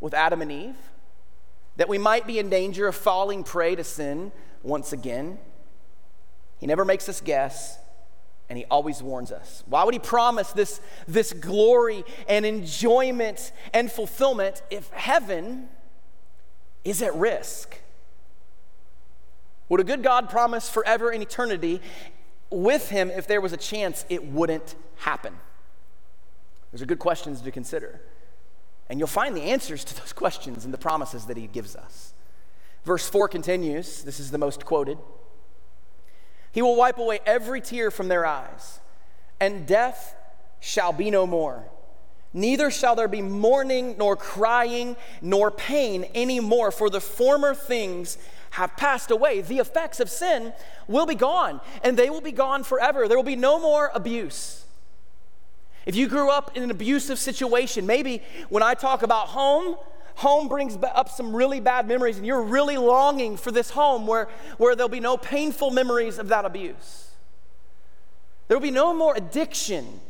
with 0.00 0.14
Adam 0.14 0.42
and 0.42 0.52
Eve? 0.52 0.76
That 1.76 1.88
we 1.88 1.98
might 1.98 2.26
be 2.26 2.38
in 2.38 2.50
danger 2.50 2.86
of 2.86 2.94
falling 2.94 3.44
prey 3.44 3.74
to 3.74 3.84
sin 3.84 4.32
once 4.62 4.92
again. 4.92 5.38
He 6.58 6.66
never 6.66 6.84
makes 6.84 7.08
us 7.08 7.20
guess, 7.20 7.78
and 8.48 8.58
he 8.58 8.64
always 8.66 9.02
warns 9.02 9.32
us. 9.32 9.64
Why 9.66 9.84
would 9.84 9.94
he 9.94 10.00
promise 10.00 10.52
this, 10.52 10.80
this 11.08 11.32
glory 11.32 12.04
and 12.28 12.44
enjoyment 12.44 13.52
and 13.72 13.90
fulfillment 13.90 14.62
if 14.70 14.88
heaven 14.90 15.68
is 16.84 17.02
at 17.02 17.14
risk? 17.14 17.80
Would 19.68 19.80
a 19.80 19.84
good 19.84 20.02
God 20.02 20.28
promise 20.28 20.68
forever 20.68 21.10
and 21.10 21.22
eternity 21.22 21.80
with 22.50 22.90
him 22.90 23.10
if 23.10 23.26
there 23.26 23.40
was 23.40 23.54
a 23.54 23.56
chance 23.56 24.04
it 24.10 24.24
wouldn't 24.24 24.74
happen? 24.96 25.34
Those 26.70 26.82
are 26.82 26.86
good 26.86 26.98
questions 26.98 27.40
to 27.40 27.50
consider. 27.50 28.00
And 28.92 28.98
you'll 28.98 29.08
find 29.08 29.34
the 29.34 29.44
answers 29.44 29.84
to 29.84 29.96
those 29.98 30.12
questions 30.12 30.66
in 30.66 30.70
the 30.70 30.76
promises 30.76 31.24
that 31.24 31.38
he 31.38 31.46
gives 31.46 31.74
us. 31.74 32.12
Verse 32.84 33.08
4 33.08 33.26
continues 33.26 34.02
this 34.02 34.20
is 34.20 34.30
the 34.30 34.36
most 34.36 34.66
quoted. 34.66 34.98
He 36.52 36.60
will 36.60 36.76
wipe 36.76 36.98
away 36.98 37.20
every 37.24 37.62
tear 37.62 37.90
from 37.90 38.08
their 38.08 38.26
eyes, 38.26 38.80
and 39.40 39.66
death 39.66 40.14
shall 40.60 40.92
be 40.92 41.10
no 41.10 41.26
more. 41.26 41.64
Neither 42.34 42.70
shall 42.70 42.94
there 42.94 43.08
be 43.08 43.22
mourning, 43.22 43.96
nor 43.96 44.14
crying, 44.14 44.96
nor 45.22 45.50
pain 45.50 46.04
anymore, 46.14 46.70
for 46.70 46.90
the 46.90 47.00
former 47.00 47.54
things 47.54 48.18
have 48.50 48.76
passed 48.76 49.10
away. 49.10 49.40
The 49.40 49.58
effects 49.58 50.00
of 50.00 50.10
sin 50.10 50.52
will 50.86 51.06
be 51.06 51.14
gone, 51.14 51.62
and 51.82 51.96
they 51.96 52.10
will 52.10 52.20
be 52.20 52.30
gone 52.30 52.62
forever. 52.62 53.08
There 53.08 53.16
will 53.16 53.24
be 53.24 53.36
no 53.36 53.58
more 53.58 53.90
abuse. 53.94 54.66
If 55.86 55.96
you 55.96 56.08
grew 56.08 56.30
up 56.30 56.56
in 56.56 56.62
an 56.62 56.70
abusive 56.70 57.18
situation, 57.18 57.86
maybe 57.86 58.22
when 58.48 58.62
I 58.62 58.74
talk 58.74 59.02
about 59.02 59.28
home, 59.28 59.76
home 60.16 60.48
brings 60.48 60.78
up 60.82 61.08
some 61.08 61.34
really 61.34 61.60
bad 61.60 61.88
memories, 61.88 62.18
and 62.18 62.26
you're 62.26 62.42
really 62.42 62.76
longing 62.76 63.36
for 63.36 63.50
this 63.50 63.70
home 63.70 64.06
where, 64.06 64.28
where 64.58 64.76
there'll 64.76 64.88
be 64.88 65.00
no 65.00 65.16
painful 65.16 65.70
memories 65.70 66.18
of 66.18 66.28
that 66.28 66.44
abuse. 66.44 67.10
There 68.48 68.56
will 68.56 68.62
be 68.62 68.70
no 68.70 68.94
more 68.94 69.14
addiction 69.16 70.00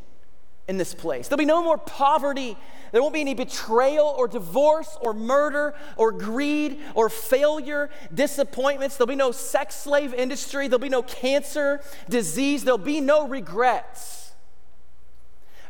in 0.68 0.76
this 0.76 0.94
place. 0.94 1.28
There'll 1.28 1.38
be 1.38 1.44
no 1.44 1.62
more 1.62 1.78
poverty. 1.78 2.56
There 2.92 3.00
won't 3.02 3.14
be 3.14 3.20
any 3.20 3.35
betrayal 3.35 4.14
or 4.16 4.28
divorce 4.28 4.96
or 5.00 5.12
murder 5.12 5.74
or 5.96 6.12
greed 6.12 6.80
or 6.94 7.08
failure, 7.08 7.90
disappointments. 8.12 8.96
There'll 8.96 9.08
be 9.08 9.14
no 9.14 9.32
sex 9.32 9.76
slave 9.76 10.14
industry. 10.14 10.68
There'll 10.68 10.78
be 10.78 10.88
no 10.88 11.02
cancer, 11.02 11.80
disease. 12.08 12.64
There'll 12.64 12.78
be 12.78 13.00
no 13.00 13.26
regrets. 13.26 14.21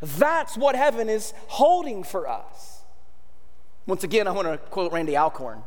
That's 0.03 0.57
what 0.57 0.75
heaven 0.75 1.07
is 1.07 1.33
holding 1.47 2.03
for 2.03 2.27
us. 2.27 2.81
Once 3.85 4.03
again, 4.03 4.27
I 4.27 4.31
want 4.31 4.49
to 4.49 4.57
quote 4.57 4.91
Randy 4.91 5.15
Alcorn. 5.15 5.63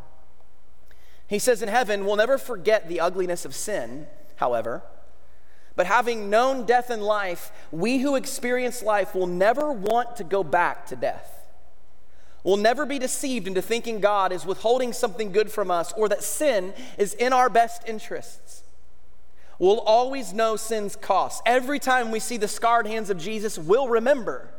He 1.27 1.39
says, 1.39 1.63
In 1.63 1.71
heaven, 1.71 2.05
we'll 2.05 2.17
never 2.17 2.37
forget 2.37 2.87
the 2.87 3.01
ugliness 3.01 3.47
of 3.47 3.55
sin, 3.55 4.07
however. 4.37 4.83
But 5.75 5.87
having 5.87 6.29
known 6.29 6.67
death 6.67 6.91
and 6.91 7.03
life, 7.03 7.51
we 7.73 7.99
who 7.99 8.15
experience 8.15 8.83
life 8.83 9.15
will 9.15 9.27
never 9.27 9.73
want 9.73 10.17
to 10.17 10.25
go 10.25 10.45
back 10.45 10.87
to 10.89 10.97
death. 10.97 11.47
We'll 12.45 12.59
never 12.59 12.85
be 12.85 12.99
deceived 12.99 13.47
into 13.49 13.63
thinking 13.63 14.01
God 14.01 14.33
is 14.33 14.45
withholding 14.45 14.93
something 14.93 15.33
good 15.33 15.51
from 15.51 15.71
us 15.71 15.95
or 15.95 16.11
that 16.11 16.23
sin 16.23 16.75
is 16.99 17.15
in 17.15 17.33
our 17.33 17.49
best 17.49 17.89
interests. 17.89 18.65
We'll 19.59 19.81
always 19.81 20.33
know 20.33 20.57
sin's 20.57 20.97
cost. 20.97 21.43
Every 21.47 21.79
time 21.79 22.11
we 22.11 22.21
see 22.21 22.37
the 22.37 22.49
scarred 22.49 22.87
hands 22.87 23.09
of 23.09 23.19
Jesus, 23.19 23.59
we'll 23.59 23.89
remember. 23.89 24.51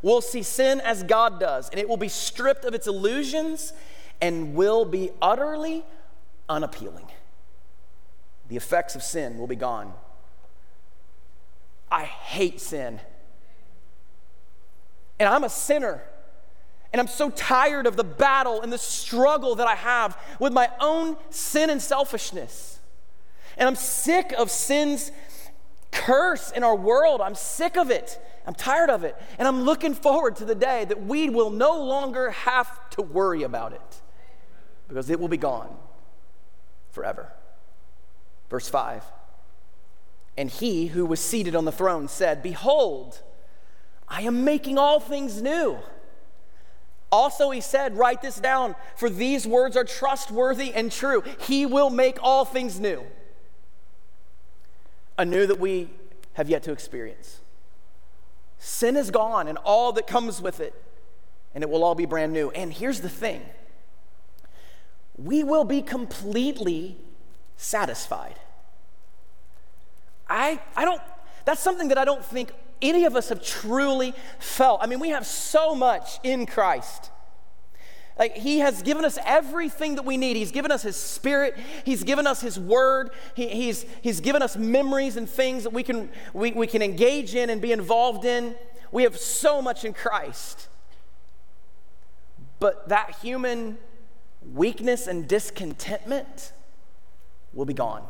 We'll 0.00 0.20
see 0.20 0.42
sin 0.42 0.80
as 0.80 1.02
God 1.02 1.38
does, 1.40 1.68
and 1.70 1.78
it 1.78 1.88
will 1.88 1.96
be 1.96 2.08
stripped 2.08 2.64
of 2.64 2.74
its 2.74 2.86
illusions 2.86 3.72
and 4.20 4.54
will 4.54 4.84
be 4.84 5.10
utterly 5.20 5.84
unappealing. 6.48 7.06
The 8.48 8.56
effects 8.56 8.94
of 8.94 9.02
sin 9.02 9.38
will 9.38 9.46
be 9.46 9.56
gone. 9.56 9.92
I 11.90 12.04
hate 12.04 12.60
sin. 12.60 13.00
And 15.18 15.28
I'm 15.28 15.44
a 15.44 15.50
sinner. 15.50 16.02
And 16.92 17.00
I'm 17.00 17.08
so 17.08 17.28
tired 17.30 17.86
of 17.86 17.96
the 17.96 18.04
battle 18.04 18.62
and 18.62 18.72
the 18.72 18.78
struggle 18.78 19.56
that 19.56 19.66
I 19.66 19.74
have 19.74 20.18
with 20.38 20.52
my 20.52 20.70
own 20.80 21.16
sin 21.28 21.68
and 21.68 21.82
selfishness. 21.82 22.77
And 23.58 23.68
I'm 23.68 23.74
sick 23.74 24.32
of 24.32 24.50
sin's 24.50 25.12
curse 25.90 26.50
in 26.52 26.62
our 26.62 26.76
world. 26.76 27.20
I'm 27.20 27.34
sick 27.34 27.76
of 27.76 27.90
it. 27.90 28.18
I'm 28.46 28.54
tired 28.54 28.88
of 28.88 29.04
it. 29.04 29.14
And 29.38 29.46
I'm 29.46 29.62
looking 29.62 29.94
forward 29.94 30.36
to 30.36 30.44
the 30.44 30.54
day 30.54 30.84
that 30.86 31.02
we 31.02 31.28
will 31.28 31.50
no 31.50 31.82
longer 31.82 32.30
have 32.30 32.88
to 32.90 33.02
worry 33.02 33.42
about 33.42 33.72
it 33.72 34.00
because 34.86 35.10
it 35.10 35.20
will 35.20 35.28
be 35.28 35.36
gone 35.36 35.76
forever. 36.92 37.32
Verse 38.48 38.68
5 38.68 39.04
And 40.36 40.48
he 40.48 40.86
who 40.86 41.04
was 41.04 41.20
seated 41.20 41.54
on 41.54 41.64
the 41.64 41.72
throne 41.72 42.08
said, 42.08 42.42
Behold, 42.42 43.20
I 44.08 44.22
am 44.22 44.44
making 44.44 44.78
all 44.78 45.00
things 45.00 45.42
new. 45.42 45.78
Also, 47.10 47.50
he 47.50 47.60
said, 47.60 47.96
Write 47.96 48.22
this 48.22 48.36
down, 48.36 48.76
for 48.96 49.10
these 49.10 49.46
words 49.46 49.76
are 49.76 49.84
trustworthy 49.84 50.72
and 50.72 50.92
true. 50.92 51.22
He 51.40 51.66
will 51.66 51.90
make 51.90 52.18
all 52.22 52.44
things 52.44 52.78
new. 52.78 53.04
A 55.18 55.24
new 55.24 55.46
that 55.46 55.60
we 55.60 55.90
have 56.34 56.48
yet 56.48 56.62
to 56.62 56.72
experience. 56.72 57.40
Sin 58.58 58.96
is 58.96 59.10
gone 59.10 59.48
and 59.48 59.58
all 59.58 59.92
that 59.92 60.06
comes 60.06 60.40
with 60.40 60.60
it, 60.60 60.74
and 61.54 61.62
it 61.62 61.68
will 61.68 61.84
all 61.84 61.94
be 61.94 62.06
brand 62.06 62.32
new. 62.32 62.50
And 62.50 62.72
here's 62.72 63.00
the 63.00 63.08
thing 63.08 63.42
we 65.16 65.42
will 65.42 65.64
be 65.64 65.82
completely 65.82 66.96
satisfied. 67.56 68.36
I, 70.28 70.60
I 70.76 70.84
don't, 70.84 71.02
that's 71.44 71.60
something 71.60 71.88
that 71.88 71.98
I 71.98 72.04
don't 72.04 72.24
think 72.24 72.52
any 72.80 73.04
of 73.04 73.16
us 73.16 73.30
have 73.30 73.42
truly 73.42 74.14
felt. 74.38 74.80
I 74.82 74.86
mean, 74.86 75.00
we 75.00 75.08
have 75.10 75.26
so 75.26 75.74
much 75.74 76.20
in 76.22 76.46
Christ. 76.46 77.10
Like, 78.18 78.36
He 78.36 78.58
has 78.58 78.82
given 78.82 79.04
us 79.04 79.18
everything 79.24 79.94
that 79.94 80.04
we 80.04 80.16
need. 80.16 80.36
He's 80.36 80.50
given 80.50 80.72
us 80.72 80.82
His 80.82 80.96
Spirit, 80.96 81.56
He's 81.84 82.02
given 82.02 82.26
us 82.26 82.40
His 82.40 82.58
Word, 82.58 83.10
he, 83.34 83.48
he's, 83.48 83.86
he's 84.02 84.20
given 84.20 84.42
us 84.42 84.56
memories 84.56 85.16
and 85.16 85.28
things 85.28 85.62
that 85.62 85.72
we 85.72 85.82
can, 85.82 86.10
we, 86.32 86.52
we 86.52 86.66
can 86.66 86.82
engage 86.82 87.34
in 87.34 87.48
and 87.48 87.60
be 87.60 87.72
involved 87.72 88.24
in. 88.24 88.56
We 88.90 89.04
have 89.04 89.16
so 89.16 89.62
much 89.62 89.84
in 89.84 89.92
Christ. 89.92 90.68
But 92.58 92.88
that 92.88 93.16
human 93.22 93.78
weakness 94.52 95.06
and 95.06 95.28
discontentment 95.28 96.52
will 97.52 97.66
be 97.66 97.74
gone. 97.74 98.04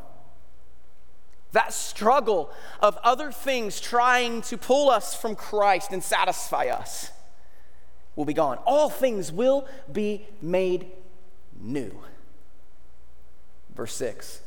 That 1.52 1.72
struggle 1.72 2.50
of 2.80 2.96
other 3.02 3.32
things 3.32 3.80
trying 3.80 4.42
to 4.42 4.56
pull 4.56 4.88
us 4.90 5.14
from 5.14 5.34
Christ 5.34 5.92
and 5.92 6.02
satisfy 6.02 6.66
us 6.66 7.10
will 8.18 8.24
be 8.24 8.34
gone. 8.34 8.58
All 8.66 8.90
things 8.90 9.30
will 9.30 9.64
be 9.90 10.26
made 10.42 10.88
new. 11.60 11.96
Verse 13.76 13.94
6. 13.94 14.40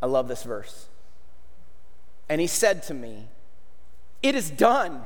I 0.00 0.06
love 0.06 0.28
this 0.28 0.44
verse. 0.44 0.86
And 2.28 2.40
he 2.40 2.46
said 2.46 2.84
to 2.84 2.94
me, 2.94 3.26
It 4.22 4.36
is 4.36 4.48
done. 4.48 5.02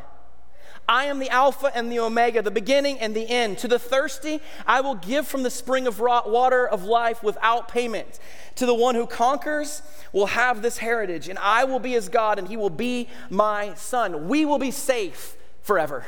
I 0.87 1.07
am 1.07 1.19
the 1.19 1.31
Alpha 1.31 1.73
and 1.75 1.91
the 1.91 2.01
Omega, 2.01 2.43
the 2.43 2.51
beginning 2.51 2.99
and 3.01 3.17
the 3.17 3.27
end. 3.27 3.57
To 3.59 3.69
the 3.69 3.79
thirsty, 3.79 4.41
I 4.67 4.83
will 4.83 4.97
give 4.97 5.27
from 5.27 5.45
the 5.45 5.51
spring 5.51 5.87
of 5.87 5.99
water 5.99 6.69
of 6.69 6.85
life 6.85 7.23
without 7.23 7.69
payment. 7.69 8.21
To 8.57 8.67
the 8.67 8.75
one 8.75 8.95
who 8.95 9.07
conquers, 9.07 9.81
will 10.13 10.27
have 10.27 10.61
this 10.61 10.77
heritage, 10.77 11.31
and 11.31 11.39
I 11.39 11.65
will 11.65 11.79
be 11.79 11.93
his 11.93 12.11
God, 12.11 12.39
and 12.39 12.49
he 12.49 12.59
will 12.59 12.69
be 12.69 13.09
my 13.31 13.73
son. 13.77 14.29
We 14.29 14.45
will 14.45 14.59
be 14.59 14.71
safe 14.71 15.37
forever. 15.63 16.05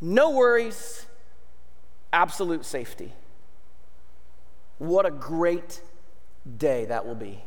No 0.00 0.30
worries, 0.30 1.06
absolute 2.12 2.64
safety. 2.64 3.12
What 4.78 5.06
a 5.06 5.10
great 5.10 5.80
day 6.58 6.84
that 6.86 7.06
will 7.06 7.14
be. 7.14 7.42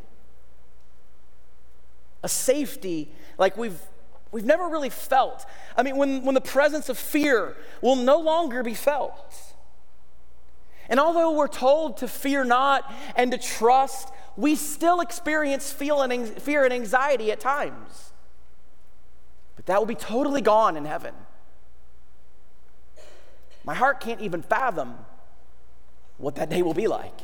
A 2.23 2.29
safety 2.29 3.11
like 3.37 3.55
we've 3.55 3.79
we've 4.31 4.45
never 4.45 4.67
really 4.67 4.89
felt. 4.89 5.45
I 5.75 5.83
mean, 5.83 5.97
when, 5.97 6.23
when 6.23 6.35
the 6.35 6.41
presence 6.41 6.89
of 6.89 6.97
fear 6.97 7.55
will 7.81 7.95
no 7.95 8.19
longer 8.19 8.63
be 8.63 8.73
felt. 8.73 9.35
And 10.87 10.99
although 10.99 11.31
we're 11.31 11.47
told 11.47 11.97
to 11.97 12.07
fear 12.07 12.43
not 12.43 12.91
and 13.15 13.31
to 13.31 13.37
trust, 13.37 14.09
we 14.35 14.55
still 14.55 15.01
experience 15.01 15.71
fear 15.71 16.63
and 16.63 16.73
anxiety 16.73 17.31
at 17.31 17.39
times. 17.39 18.11
But 19.55 19.67
that 19.67 19.79
will 19.79 19.85
be 19.85 19.95
totally 19.95 20.41
gone 20.41 20.77
in 20.77 20.85
heaven. 20.85 21.13
My 23.63 23.73
heart 23.73 23.99
can't 23.99 24.21
even 24.21 24.41
fathom 24.41 24.95
what 26.17 26.35
that 26.35 26.49
day 26.49 26.61
will 26.61 26.73
be 26.73 26.87
like. 26.87 27.19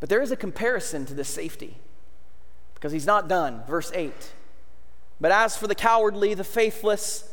But 0.00 0.08
there 0.08 0.22
is 0.22 0.30
a 0.30 0.36
comparison 0.36 1.06
to 1.06 1.14
this 1.14 1.28
safety 1.28 1.76
because 2.74 2.92
he's 2.92 3.06
not 3.06 3.28
done. 3.28 3.62
Verse 3.66 3.90
8. 3.94 4.12
But 5.20 5.32
as 5.32 5.56
for 5.56 5.66
the 5.66 5.74
cowardly, 5.74 6.34
the 6.34 6.44
faithless, 6.44 7.28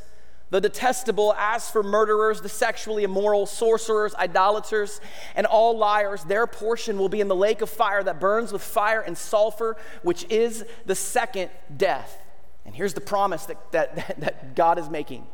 the 0.50 0.60
detestable, 0.60 1.36
as 1.38 1.70
for 1.70 1.84
murderers, 1.84 2.42
the 2.42 2.50
sexually 2.50 3.04
immoral, 3.04 3.46
sorcerers, 3.46 4.16
idolaters, 4.16 5.00
and 5.36 5.46
all 5.46 5.78
liars, 5.78 6.24
their 6.24 6.48
portion 6.48 6.98
will 6.98 7.10
be 7.10 7.22
in 7.22 7.28
the 7.28 7.36
lake 7.36 7.62
of 7.62 7.70
fire 7.70 8.04
that 8.04 8.20
burns 8.20 8.52
with 8.52 8.64
fire 8.64 9.02
and 9.02 9.16
sulfur, 9.18 9.78
which 10.02 10.26
is 10.32 10.66
the 10.86 10.96
second 10.96 11.52
death. 11.76 12.18
And 12.66 12.74
here's 12.74 12.96
the 12.96 13.02
promise 13.02 13.46
that, 13.46 13.72
that, 13.72 14.20
that 14.20 14.56
God 14.56 14.80
is 14.80 14.90
making 14.90 15.28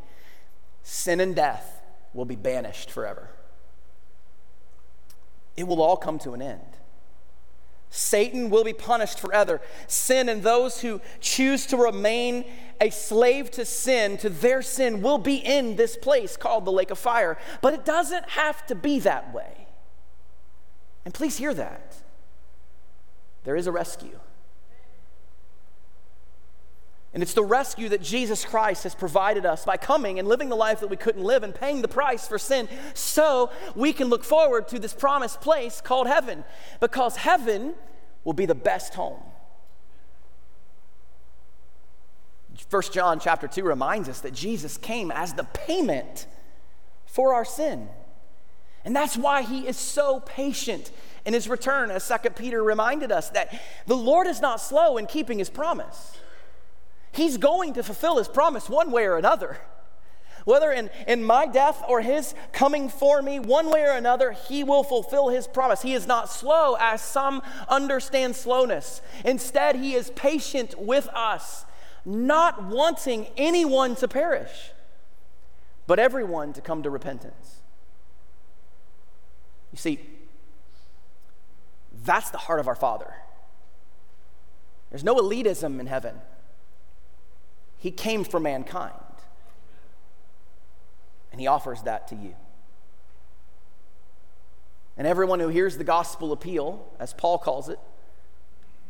sin 0.83 1.19
and 1.19 1.35
death 1.35 1.81
will 2.13 2.25
be 2.25 2.35
banished 2.35 2.91
forever. 2.91 3.29
It 5.57 5.67
will 5.67 5.81
all 5.81 5.97
come 5.97 6.17
to 6.19 6.33
an 6.33 6.41
end. 6.41 6.61
Satan 7.89 8.49
will 8.49 8.63
be 8.63 8.73
punished 8.73 9.19
forever. 9.19 9.59
Sin 9.85 10.29
and 10.29 10.41
those 10.41 10.79
who 10.79 11.01
choose 11.19 11.65
to 11.67 11.77
remain 11.77 12.45
a 12.79 12.89
slave 12.89 13.51
to 13.51 13.65
sin, 13.65 14.17
to 14.17 14.29
their 14.29 14.61
sin, 14.61 15.01
will 15.01 15.17
be 15.17 15.35
in 15.35 15.75
this 15.75 15.97
place 15.97 16.37
called 16.37 16.63
the 16.63 16.71
lake 16.71 16.89
of 16.89 16.97
fire. 16.97 17.37
But 17.61 17.73
it 17.73 17.83
doesn't 17.83 18.29
have 18.29 18.65
to 18.67 18.75
be 18.75 18.99
that 18.99 19.33
way. 19.33 19.67
And 21.03 21.13
please 21.13 21.37
hear 21.37 21.53
that. 21.53 21.95
There 23.43 23.57
is 23.57 23.67
a 23.67 23.71
rescue. 23.71 24.19
And 27.13 27.21
it's 27.21 27.33
the 27.33 27.43
rescue 27.43 27.89
that 27.89 28.01
Jesus 28.01 28.45
Christ 28.45 28.83
has 28.83 28.95
provided 28.95 29.45
us 29.45 29.65
by 29.65 29.75
coming 29.75 30.17
and 30.17 30.27
living 30.27 30.47
the 30.47 30.55
life 30.55 30.79
that 30.79 30.87
we 30.87 30.95
couldn't 30.95 31.23
live 31.23 31.43
and 31.43 31.53
paying 31.53 31.81
the 31.81 31.89
price 31.89 32.25
for 32.25 32.39
sin 32.39 32.69
so 32.93 33.51
we 33.75 33.91
can 33.91 34.07
look 34.07 34.23
forward 34.23 34.69
to 34.69 34.79
this 34.79 34.93
promised 34.93 35.41
place 35.41 35.81
called 35.81 36.07
heaven 36.07 36.45
because 36.79 37.17
heaven 37.17 37.73
will 38.23 38.33
be 38.33 38.45
the 38.45 38.55
best 38.55 38.93
home. 38.93 39.19
First 42.69 42.93
John 42.93 43.19
chapter 43.19 43.47
2 43.47 43.63
reminds 43.63 44.07
us 44.07 44.21
that 44.21 44.33
Jesus 44.33 44.77
came 44.77 45.11
as 45.11 45.33
the 45.33 45.43
payment 45.43 46.27
for 47.05 47.33
our 47.33 47.43
sin. 47.43 47.89
And 48.85 48.95
that's 48.95 49.17
why 49.17 49.41
he 49.41 49.67
is 49.67 49.77
so 49.77 50.21
patient 50.21 50.91
in 51.25 51.33
his 51.33 51.47
return, 51.47 51.91
as 51.91 52.03
Second 52.03 52.35
Peter 52.35 52.63
reminded 52.63 53.11
us 53.11 53.29
that 53.31 53.61
the 53.85 53.97
Lord 53.97 54.27
is 54.27 54.41
not 54.41 54.61
slow 54.61 54.97
in 54.97 55.05
keeping 55.05 55.37
his 55.37 55.49
promise. 55.49 56.17
He's 57.11 57.37
going 57.37 57.73
to 57.73 57.83
fulfill 57.83 58.17
his 58.17 58.27
promise 58.27 58.69
one 58.69 58.91
way 58.91 59.05
or 59.05 59.17
another. 59.17 59.57
Whether 60.45 60.71
in, 60.71 60.89
in 61.07 61.23
my 61.23 61.45
death 61.45 61.83
or 61.87 62.01
his 62.01 62.33
coming 62.51 62.89
for 62.89 63.21
me, 63.21 63.39
one 63.39 63.69
way 63.69 63.83
or 63.83 63.91
another, 63.91 64.31
he 64.31 64.63
will 64.63 64.83
fulfill 64.83 65.29
his 65.29 65.47
promise. 65.47 65.81
He 65.81 65.93
is 65.93 66.07
not 66.07 66.29
slow 66.29 66.77
as 66.79 67.01
some 67.01 67.41
understand 67.67 68.35
slowness. 68.35 69.01
Instead, 69.23 69.75
he 69.75 69.93
is 69.93 70.09
patient 70.11 70.79
with 70.79 71.07
us, 71.09 71.65
not 72.05 72.63
wanting 72.65 73.27
anyone 73.37 73.95
to 73.97 74.07
perish, 74.07 74.71
but 75.85 75.99
everyone 75.99 76.53
to 76.53 76.61
come 76.61 76.81
to 76.83 76.89
repentance. 76.89 77.61
You 79.71 79.77
see, 79.77 79.99
that's 82.03 82.31
the 82.31 82.39
heart 82.39 82.59
of 82.59 82.67
our 82.67 82.75
Father. 82.75 83.13
There's 84.89 85.03
no 85.03 85.15
elitism 85.15 85.79
in 85.79 85.87
heaven. 85.87 86.15
He 87.81 87.91
came 87.91 88.23
for 88.23 88.39
mankind. 88.39 88.93
And 91.31 91.41
He 91.41 91.47
offers 91.47 91.81
that 91.81 92.07
to 92.09 92.15
you. 92.15 92.35
And 94.95 95.07
everyone 95.07 95.39
who 95.39 95.47
hears 95.47 95.77
the 95.77 95.83
gospel 95.83 96.31
appeal, 96.31 96.87
as 96.99 97.13
Paul 97.13 97.39
calls 97.39 97.69
it, 97.69 97.79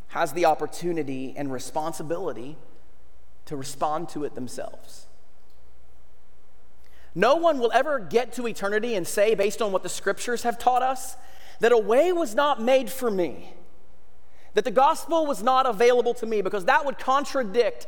has 0.10 0.34
the 0.34 0.44
opportunity 0.44 1.34
and 1.38 1.54
responsibility 1.54 2.58
to 3.46 3.56
respond 3.56 4.10
to 4.10 4.26
it 4.26 4.36
themselves. 4.36 5.08
No 7.16 7.36
one 7.36 7.60
will 7.60 7.72
ever 7.74 7.98
get 7.98 8.34
to 8.34 8.46
eternity 8.46 8.96
and 8.96 9.08
say, 9.08 9.36
based 9.36 9.62
on 9.62 9.72
what 9.72 9.84
the 9.84 9.90
scriptures 9.90 10.44
have 10.44 10.60
taught 10.60 10.82
us, 10.82 11.16
that 11.62 11.72
a 11.72 11.78
way 11.78 12.12
was 12.12 12.36
not 12.36 12.62
made 12.62 12.90
for 12.90 13.10
me, 13.10 13.54
that 14.54 14.66
the 14.66 14.72
gospel 14.72 15.26
was 15.26 15.42
not 15.42 15.66
available 15.66 16.14
to 16.16 16.26
me, 16.26 16.42
because 16.42 16.66
that 16.66 16.86
would 16.86 17.00
contradict 17.00 17.88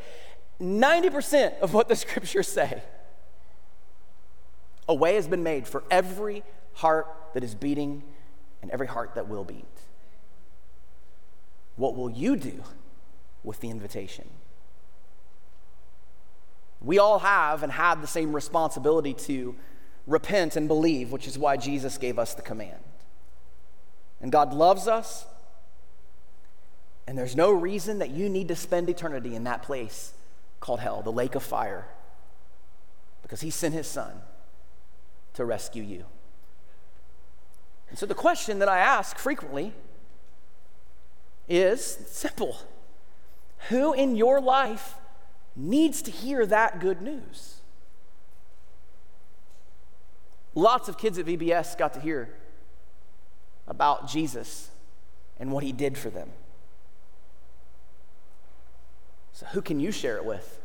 90% 0.64 1.60
of 1.60 1.74
what 1.74 1.88
the 1.88 1.96
scriptures 1.96 2.48
say. 2.48 2.82
A 4.88 4.94
way 4.94 5.16
has 5.16 5.28
been 5.28 5.44
made 5.44 5.68
for 5.68 5.84
every 5.92 6.44
heart 6.74 7.08
that 7.34 7.44
is 7.44 7.56
beating 7.56 8.04
and 8.62 8.72
every 8.72 8.88
heart 8.88 9.16
that 9.16 9.28
will 9.28 9.44
beat. 9.44 9.66
What 11.76 11.96
will 11.96 12.10
you 12.10 12.36
do 12.36 12.64
with 13.44 13.60
the 13.60 13.70
invitation? 13.70 14.30
We 16.82 17.00
all 17.00 17.20
have 17.20 17.64
and 17.64 17.72
have 17.72 18.02
the 18.02 18.08
same 18.08 18.34
responsibility 18.34 19.14
to 19.14 19.56
repent 20.06 20.56
and 20.56 20.68
believe, 20.68 21.12
which 21.12 21.28
is 21.28 21.38
why 21.38 21.56
Jesus 21.58 21.98
gave 21.98 22.20
us 22.20 22.34
the 22.34 22.42
command. 22.42 22.84
And 24.22 24.32
God 24.32 24.54
loves 24.54 24.88
us. 24.88 25.26
And 27.08 27.18
there's 27.18 27.36
no 27.36 27.52
reason 27.52 28.00
that 28.00 28.10
you 28.10 28.30
need 28.30 28.50
to 28.50 28.56
spend 28.56 28.90
eternity 28.90 29.36
in 29.36 29.46
that 29.46 29.64
place 29.64 30.14
called 30.64 30.80
hell, 30.80 31.02
the 31.02 31.12
lake 31.12 31.36
of 31.36 31.44
fire, 31.44 31.90
because 33.22 33.42
He 33.42 33.50
sent 33.50 33.74
His 33.74 33.86
Son 33.86 34.22
to 35.34 35.44
rescue 35.44 35.84
you. 35.84 36.06
And 37.90 38.00
so 38.00 38.06
the 38.06 38.16
question 38.16 38.60
that 38.60 38.70
I 38.70 38.80
ask 38.80 39.18
frequently 39.18 39.74
is 41.50 41.84
simple 41.84 42.58
Who 43.68 43.92
in 43.92 44.16
your 44.16 44.40
life 44.40 44.96
needs 45.54 46.02
to 46.04 46.12
hear 46.12 46.46
that 46.46 46.80
good 46.80 47.02
news? 47.02 47.60
Lots 50.56 50.88
of 50.88 50.98
kids 50.98 51.20
at 51.20 51.26
VBS 51.26 51.78
got 51.78 51.94
to 51.96 52.00
hear 52.00 52.30
about 53.68 54.08
Jesus 54.08 54.70
and 55.38 55.52
what 55.52 55.66
he 55.66 55.74
did 55.74 55.98
for 55.98 56.10
them. 56.10 56.30
So, 59.34 59.48
who 59.48 59.62
can 59.62 59.80
you 59.80 59.92
share 59.92 60.18
it 60.18 60.26
with? 60.26 60.62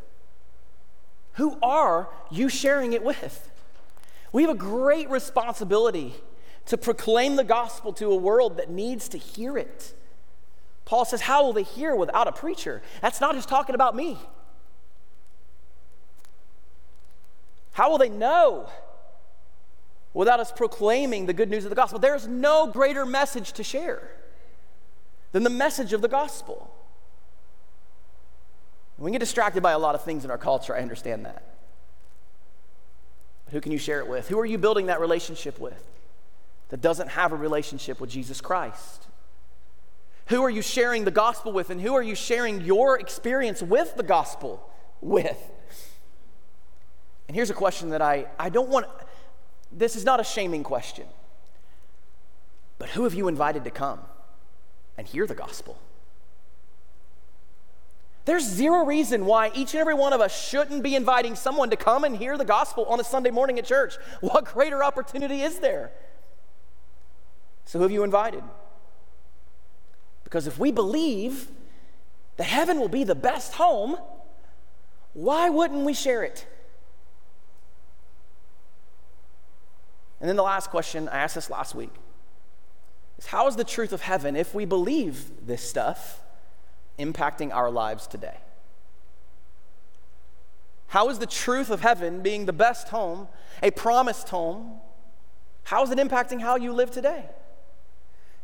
Who 1.33 1.59
are 1.62 2.09
you 2.31 2.48
sharing 2.48 2.92
it 2.92 3.02
with? 3.02 3.50
We 4.33 4.42
have 4.42 4.50
a 4.50 4.59
great 4.59 5.09
responsibility 5.09 6.14
to 6.66 6.76
proclaim 6.76 7.37
the 7.37 7.44
gospel 7.44 7.94
to 7.94 8.11
a 8.11 8.16
world 8.16 8.59
that 8.59 8.68
needs 8.68 9.09
to 9.09 9.18
hear 9.18 9.57
it. 9.57 9.94
Paul 10.85 11.04
says, 11.04 11.22
How 11.22 11.44
will 11.44 11.54
they 11.54 11.62
hear 11.62 11.94
without 11.94 12.28
a 12.28 12.33
preacher? 12.33 12.83
That's 13.00 13.20
not 13.20 13.35
just 13.35 13.48
talking 13.48 13.74
about 13.74 13.96
me. 13.96 14.18
How 17.72 17.90
will 17.90 17.98
they 17.98 18.09
know 18.09 18.68
without 20.12 20.40
us 20.40 20.50
proclaiming 20.50 21.26
the 21.26 21.33
good 21.33 21.48
news 21.48 21.64
of 21.64 21.70
the 21.70 21.76
gospel? 21.76 21.98
There 21.98 22.16
is 22.16 22.26
no 22.26 22.66
greater 22.66 23.07
message 23.07 23.52
to 23.52 23.62
share 23.62 24.11
than 25.33 25.42
the 25.42 25.50
message 25.50 25.92
of 25.92 26.02
the 26.02 26.09
gospel. 26.09 26.74
We 28.98 29.12
get 29.12 29.20
distracted 29.20 29.62
by 29.62 29.72
a 29.72 29.78
lot 29.78 29.94
of 29.94 30.02
things 30.02 30.24
in 30.24 30.30
our 30.30 30.38
culture, 30.38 30.74
I 30.74 30.80
understand 30.80 31.24
that. 31.24 31.42
But 33.44 33.54
who 33.54 33.61
can 33.61 33.70
you 33.70 33.78
share 33.78 34.00
it 34.00 34.08
with? 34.08 34.28
Who 34.28 34.38
are 34.40 34.46
you 34.46 34.58
building 34.58 34.87
that 34.87 35.00
relationship 35.00 35.58
with 35.61 35.82
that 36.70 36.80
doesn't 36.80 37.11
have 37.11 37.32
a 37.32 37.37
relationship 37.37 38.00
with 38.00 38.11
Jesus 38.11 38.40
Christ? 38.40 39.06
Who 40.26 40.42
are 40.42 40.50
you 40.50 40.62
sharing 40.62 41.04
the 41.04 41.11
gospel 41.11 41.52
with, 41.52 41.70
and 41.70 41.80
who 41.80 41.94
are 41.94 42.02
you 42.02 42.14
sharing 42.14 42.61
your 42.62 42.98
experience 42.98 43.62
with 43.62 43.94
the 43.96 44.02
gospel 44.02 44.68
with? 45.00 45.38
And 47.28 47.34
here's 47.34 47.50
a 47.50 47.54
question 47.54 47.90
that 47.90 48.02
I, 48.02 48.26
I 48.38 48.48
don't 48.48 48.68
want, 48.68 48.87
this 49.70 49.96
is 49.96 50.04
not 50.04 50.18
a 50.18 50.24
shaming 50.24 50.64
question, 50.64 51.06
but 52.78 52.90
who 52.90 53.04
have 53.04 53.14
you 53.14 53.28
invited 53.28 53.64
to 53.64 53.70
come 53.70 54.00
and 54.98 55.06
hear 55.06 55.26
the 55.26 55.34
gospel? 55.34 55.78
There's 58.29 58.45
zero 58.45 58.85
reason 58.85 59.25
why 59.25 59.51
each 59.55 59.73
and 59.73 59.81
every 59.81 59.95
one 59.95 60.12
of 60.12 60.21
us 60.21 60.38
shouldn't 60.38 60.83
be 60.83 60.95
inviting 60.95 61.35
someone 61.35 61.71
to 61.71 61.77
come 61.77 62.05
and 62.05 62.14
hear 62.14 62.37
the 62.37 62.45
gospel 62.45 62.85
on 62.85 63.01
a 63.01 63.05
Sunday 63.05 63.31
morning 63.31 63.59
at 63.59 63.64
church. 63.64 63.97
What 64.21 64.45
greater 64.45 64.85
opportunity 64.85 65.41
is 65.41 65.61
there? 65.61 65.93
So, 67.64 67.79
who 67.79 67.85
have 67.85 67.91
you 67.91 68.05
invited? 68.05 68.45
Because 70.25 70.47
if 70.47 70.59
we 70.59 70.71
believe 70.71 71.49
that 72.37 72.45
heaven 72.45 72.79
will 72.79 72.91
be 72.91 73.03
the 73.03 73.14
best 73.14 73.55
home, 73.55 73.97
why 75.14 75.49
wouldn't 75.49 75.87
we 75.87 75.95
share 75.95 76.23
it? 76.23 76.47
And 80.21 80.29
then 80.29 80.37
the 80.37 80.43
last 80.43 80.69
question, 80.69 81.09
I 81.09 81.21
asked 81.21 81.35
this 81.35 81.49
last 81.49 81.75
week, 81.75 81.95
is 83.17 83.25
how 83.25 83.47
is 83.49 83.57
the 83.57 83.64
truth 83.64 83.95
of 83.95 84.03
heaven, 84.03 84.37
if 84.37 84.55
we 84.55 84.67
believe 84.67 85.47
this 85.47 85.67
stuff, 85.67 86.21
impacting 86.98 87.52
our 87.54 87.70
lives 87.70 88.06
today? 88.06 88.37
How 90.88 91.11
is 91.11 91.18
the 91.18 91.26
truth 91.26 91.70
of 91.70 91.80
heaven 91.82 92.20
being 92.22 92.46
the 92.46 92.52
best 92.52 92.88
home, 92.88 93.28
a 93.62 93.70
promised 93.70 94.30
home, 94.30 94.80
how 95.64 95.82
is 95.82 95.90
it 95.90 95.98
impacting 95.98 96.40
how 96.40 96.56
you 96.56 96.72
live 96.72 96.90
today? 96.90 97.26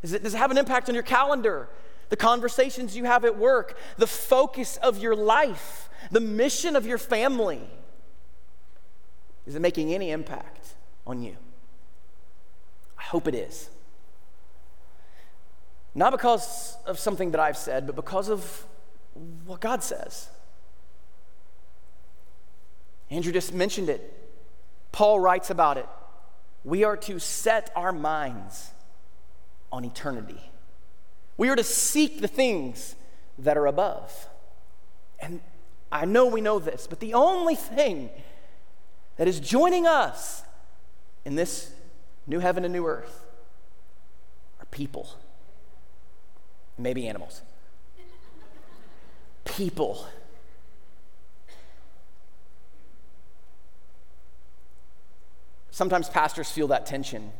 It, 0.03 0.23
does 0.23 0.35
it 0.35 0.37
have 0.37 0.51
an 0.51 0.59
impact 0.59 0.91
on 0.91 0.95
your 0.95 1.03
calendar, 1.03 1.71
the 2.11 2.17
conversations 2.17 2.95
you 2.95 3.05
have 3.05 3.25
at 3.25 3.39
work, 3.39 3.79
the 3.97 4.07
focus 4.07 4.77
of 4.83 4.99
your 4.99 5.17
life, 5.17 5.89
the 6.11 6.21
mission 6.21 6.77
of 6.77 6.85
your 6.85 6.99
family? 6.99 7.63
Is 9.47 9.55
it 9.55 9.61
making 9.61 9.95
any 9.95 10.11
impact 10.11 10.75
on 11.07 11.23
you? 11.23 11.37
I 12.99 13.03
hope 13.03 13.27
it 13.27 13.35
is. 13.35 13.71
Not 15.95 16.11
because 16.11 16.77
of 16.87 16.99
something 16.99 17.31
that 17.31 17.41
I've 17.41 17.57
said, 17.57 17.87
but 17.87 17.95
because 17.95 18.29
of 18.29 18.67
what 19.45 19.61
God 19.61 19.83
says. 19.83 20.29
Andrew 23.11 23.33
just 23.33 23.55
mentioned 23.55 23.89
it. 23.89 24.13
Paul 24.91 25.21
writes 25.21 25.51
about 25.51 25.79
it. 25.79 25.87
We 26.65 26.83
are 26.83 26.97
to 26.97 27.19
set 27.19 27.71
our 27.77 27.93
minds 27.93 28.71
on 29.71 29.85
eternity. 29.85 30.41
We 31.37 31.49
are 31.49 31.57
to 31.57 31.65
seek 31.65 32.21
the 32.21 32.29
things 32.29 32.97
that 33.39 33.57
are 33.57 33.67
above. 33.67 34.29
And 35.21 35.41
I 35.93 36.07
know 36.07 36.27
we 36.27 36.41
know 36.41 36.59
this, 36.59 36.87
but 36.89 37.01
the 37.01 37.15
only 37.15 37.55
thing 37.55 38.11
that 39.17 39.29
is 39.29 39.39
joining 39.39 39.87
us 39.87 40.43
in 41.25 41.35
this 41.35 41.73
new 42.27 42.41
heaven 42.41 42.65
and 42.65 42.73
new 42.73 42.87
earth 42.87 43.27
are 44.61 44.67
people 44.67 45.09
maybe 46.79 47.07
animals. 47.07 47.43
People. 49.45 50.07
Sometimes 55.71 56.09
pastors 56.09 56.51
feel 56.51 56.69
that 56.69 56.87
tension 56.87 57.33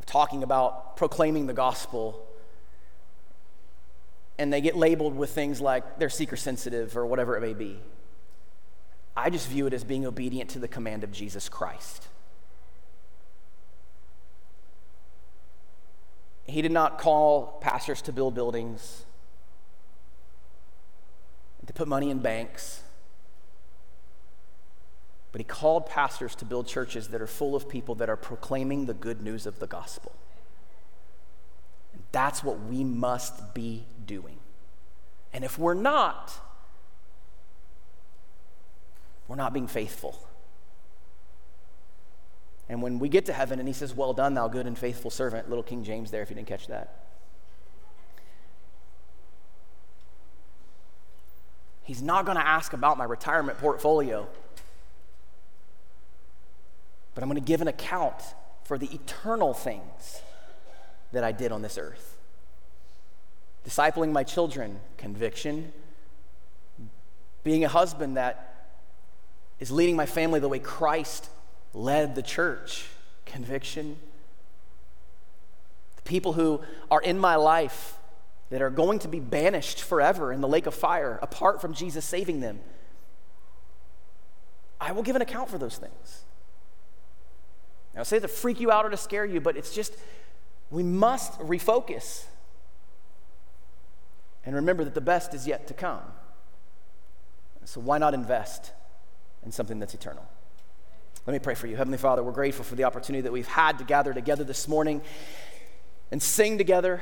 of 0.00 0.06
talking 0.06 0.42
about 0.42 0.96
proclaiming 0.96 1.46
the 1.46 1.54
gospel, 1.54 2.26
and 4.38 4.52
they 4.52 4.60
get 4.60 4.76
labeled 4.76 5.14
with 5.14 5.30
things 5.30 5.60
like 5.60 5.98
they're 5.98 6.10
seeker 6.10 6.36
sensitive 6.36 6.96
or 6.96 7.06
whatever 7.06 7.36
it 7.36 7.40
may 7.40 7.54
be. 7.54 7.78
I 9.16 9.30
just 9.30 9.48
view 9.48 9.66
it 9.66 9.72
as 9.72 9.84
being 9.84 10.06
obedient 10.06 10.50
to 10.50 10.58
the 10.58 10.68
command 10.68 11.04
of 11.04 11.12
Jesus 11.12 11.48
Christ. 11.48 12.08
He 16.46 16.60
did 16.60 16.72
not 16.72 16.98
call 16.98 17.58
pastors 17.60 18.02
to 18.02 18.12
build 18.12 18.34
buildings, 18.34 19.04
to 21.66 21.72
put 21.72 21.86
money 21.88 22.10
in 22.10 22.18
banks, 22.18 22.82
but 25.30 25.40
he 25.40 25.44
called 25.44 25.86
pastors 25.86 26.34
to 26.36 26.44
build 26.44 26.66
churches 26.66 27.08
that 27.08 27.22
are 27.22 27.26
full 27.26 27.54
of 27.54 27.68
people 27.68 27.94
that 27.96 28.10
are 28.10 28.16
proclaiming 28.16 28.86
the 28.86 28.94
good 28.94 29.22
news 29.22 29.46
of 29.46 29.60
the 29.60 29.66
gospel. 29.66 30.12
And 31.94 32.02
that's 32.12 32.44
what 32.44 32.60
we 32.60 32.84
must 32.84 33.54
be 33.54 33.86
doing. 34.04 34.38
And 35.32 35.44
if 35.44 35.58
we're 35.58 35.72
not, 35.72 36.32
we're 39.26 39.36
not 39.36 39.54
being 39.54 39.68
faithful. 39.68 40.28
And 42.72 42.80
when 42.80 42.98
we 42.98 43.10
get 43.10 43.26
to 43.26 43.34
heaven 43.34 43.58
and 43.58 43.68
he 43.68 43.74
says, 43.74 43.94
Well 43.94 44.14
done, 44.14 44.32
thou 44.32 44.48
good 44.48 44.66
and 44.66 44.78
faithful 44.78 45.10
servant, 45.10 45.46
little 45.50 45.62
King 45.62 45.84
James 45.84 46.10
there, 46.10 46.22
if 46.22 46.30
you 46.30 46.36
didn't 46.36 46.48
catch 46.48 46.68
that. 46.68 47.04
He's 51.82 52.00
not 52.00 52.24
going 52.24 52.38
to 52.38 52.46
ask 52.46 52.72
about 52.72 52.96
my 52.96 53.04
retirement 53.04 53.58
portfolio, 53.58 54.26
but 57.14 57.22
I'm 57.22 57.28
going 57.28 57.38
to 57.38 57.46
give 57.46 57.60
an 57.60 57.68
account 57.68 58.22
for 58.64 58.78
the 58.78 58.86
eternal 58.86 59.52
things 59.52 60.22
that 61.12 61.22
I 61.22 61.30
did 61.30 61.52
on 61.52 61.60
this 61.60 61.76
earth. 61.76 62.16
Discipling 63.66 64.12
my 64.12 64.24
children, 64.24 64.80
conviction. 64.96 65.74
Being 67.44 67.64
a 67.64 67.68
husband 67.68 68.16
that 68.16 68.70
is 69.60 69.70
leading 69.70 69.94
my 69.94 70.06
family 70.06 70.40
the 70.40 70.48
way 70.48 70.58
Christ 70.58 71.28
led 71.74 72.14
the 72.14 72.22
church. 72.22 72.86
Conviction. 73.26 73.96
The 75.96 76.02
people 76.02 76.34
who 76.34 76.60
are 76.90 77.00
in 77.00 77.18
my 77.18 77.36
life 77.36 77.98
that 78.50 78.60
are 78.60 78.70
going 78.70 78.98
to 78.98 79.08
be 79.08 79.20
banished 79.20 79.80
forever 79.82 80.32
in 80.32 80.40
the 80.40 80.48
lake 80.48 80.66
of 80.66 80.74
fire 80.74 81.18
apart 81.22 81.60
from 81.60 81.72
Jesus 81.72 82.04
saving 82.04 82.40
them. 82.40 82.60
I 84.80 84.92
will 84.92 85.02
give 85.02 85.16
an 85.16 85.22
account 85.22 85.48
for 85.48 85.58
those 85.58 85.78
things. 85.78 86.24
Now, 87.94 88.02
say 88.02 88.18
to 88.18 88.28
freak 88.28 88.58
you 88.60 88.70
out 88.70 88.84
or 88.84 88.90
to 88.90 88.96
scare 88.96 89.24
you, 89.24 89.40
but 89.40 89.56
it's 89.56 89.74
just, 89.74 89.96
we 90.70 90.82
must 90.82 91.38
refocus 91.38 92.24
and 94.44 94.56
remember 94.56 94.84
that 94.84 94.94
the 94.94 95.00
best 95.00 95.34
is 95.34 95.46
yet 95.46 95.66
to 95.68 95.74
come. 95.74 96.02
So, 97.64 97.80
why 97.80 97.98
not 97.98 98.12
invest 98.12 98.72
in 99.44 99.52
something 99.52 99.78
that's 99.78 99.94
eternal? 99.94 100.28
Let 101.26 101.32
me 101.32 101.38
pray 101.38 101.54
for 101.54 101.66
you. 101.66 101.76
Heavenly 101.76 101.98
Father, 101.98 102.22
we're 102.22 102.32
grateful 102.32 102.64
for 102.64 102.74
the 102.74 102.84
opportunity 102.84 103.22
that 103.22 103.32
we've 103.32 103.46
had 103.46 103.78
to 103.78 103.84
gather 103.84 104.12
together 104.12 104.44
this 104.44 104.66
morning. 104.66 105.02
and 106.12 106.22
sing 106.22 106.58
together 106.58 107.00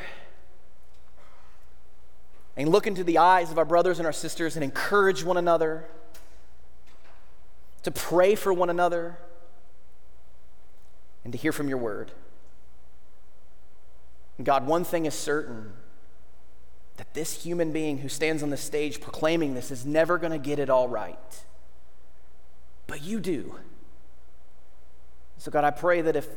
and 2.57 2.69
look 2.69 2.87
into 2.87 3.03
the 3.05 3.19
eyes 3.19 3.51
of 3.51 3.59
our 3.59 3.65
brothers 3.65 3.99
and 3.99 4.07
our 4.07 4.13
sisters 4.13 4.55
and 4.57 4.63
encourage 4.65 5.25
one 5.25 5.37
another, 5.37 5.85
to 7.83 7.91
pray 7.91 8.35
for 8.35 8.53
one 8.53 8.71
another, 8.71 9.19
and 11.25 11.33
to 11.33 11.39
hear 11.39 11.53
from 11.53 11.69
your 11.69 11.79
word. 11.79 12.13
God, 14.43 14.67
one 14.67 14.85
thing 14.85 15.07
is 15.07 15.15
certain 15.15 15.73
that 16.97 17.13
this 17.15 17.43
human 17.43 17.73
being 17.73 17.99
who 17.99 18.09
stands 18.09 18.43
on 18.43 18.51
the 18.51 18.57
stage 18.57 19.01
proclaiming 19.01 19.55
this 19.55 19.71
is 19.71 19.85
never 19.85 20.19
going 20.19 20.33
to 20.33 20.39
get 20.39 20.59
it 20.59 20.71
all 20.71 20.89
right. 20.89 21.43
But 22.87 23.03
you 23.03 23.21
do. 23.21 23.57
So, 25.41 25.51
God, 25.51 25.65
I 25.65 25.71
pray 25.71 26.03
that 26.03 26.17
if 26.17 26.29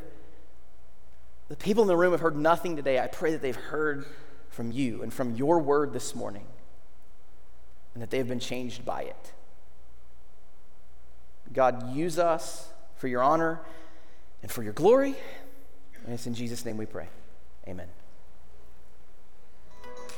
the 1.48 1.56
people 1.56 1.82
in 1.82 1.88
the 1.88 1.96
room 1.96 2.12
have 2.12 2.22
heard 2.22 2.38
nothing 2.38 2.74
today, 2.74 2.98
I 2.98 3.06
pray 3.06 3.32
that 3.32 3.42
they've 3.42 3.54
heard 3.54 4.06
from 4.48 4.72
you 4.72 5.02
and 5.02 5.12
from 5.12 5.34
your 5.34 5.58
word 5.58 5.92
this 5.92 6.14
morning 6.14 6.46
and 7.92 8.02
that 8.02 8.08
they 8.08 8.16
have 8.16 8.28
been 8.28 8.40
changed 8.40 8.82
by 8.86 9.02
it. 9.02 9.32
God, 11.52 11.94
use 11.94 12.18
us 12.18 12.70
for 12.96 13.06
your 13.06 13.22
honor 13.22 13.60
and 14.40 14.50
for 14.50 14.62
your 14.62 14.72
glory. 14.72 15.14
And 16.06 16.14
it's 16.14 16.26
in 16.26 16.32
Jesus' 16.32 16.64
name 16.64 16.78
we 16.78 16.86
pray. 16.86 17.08
Amen. 17.68 17.88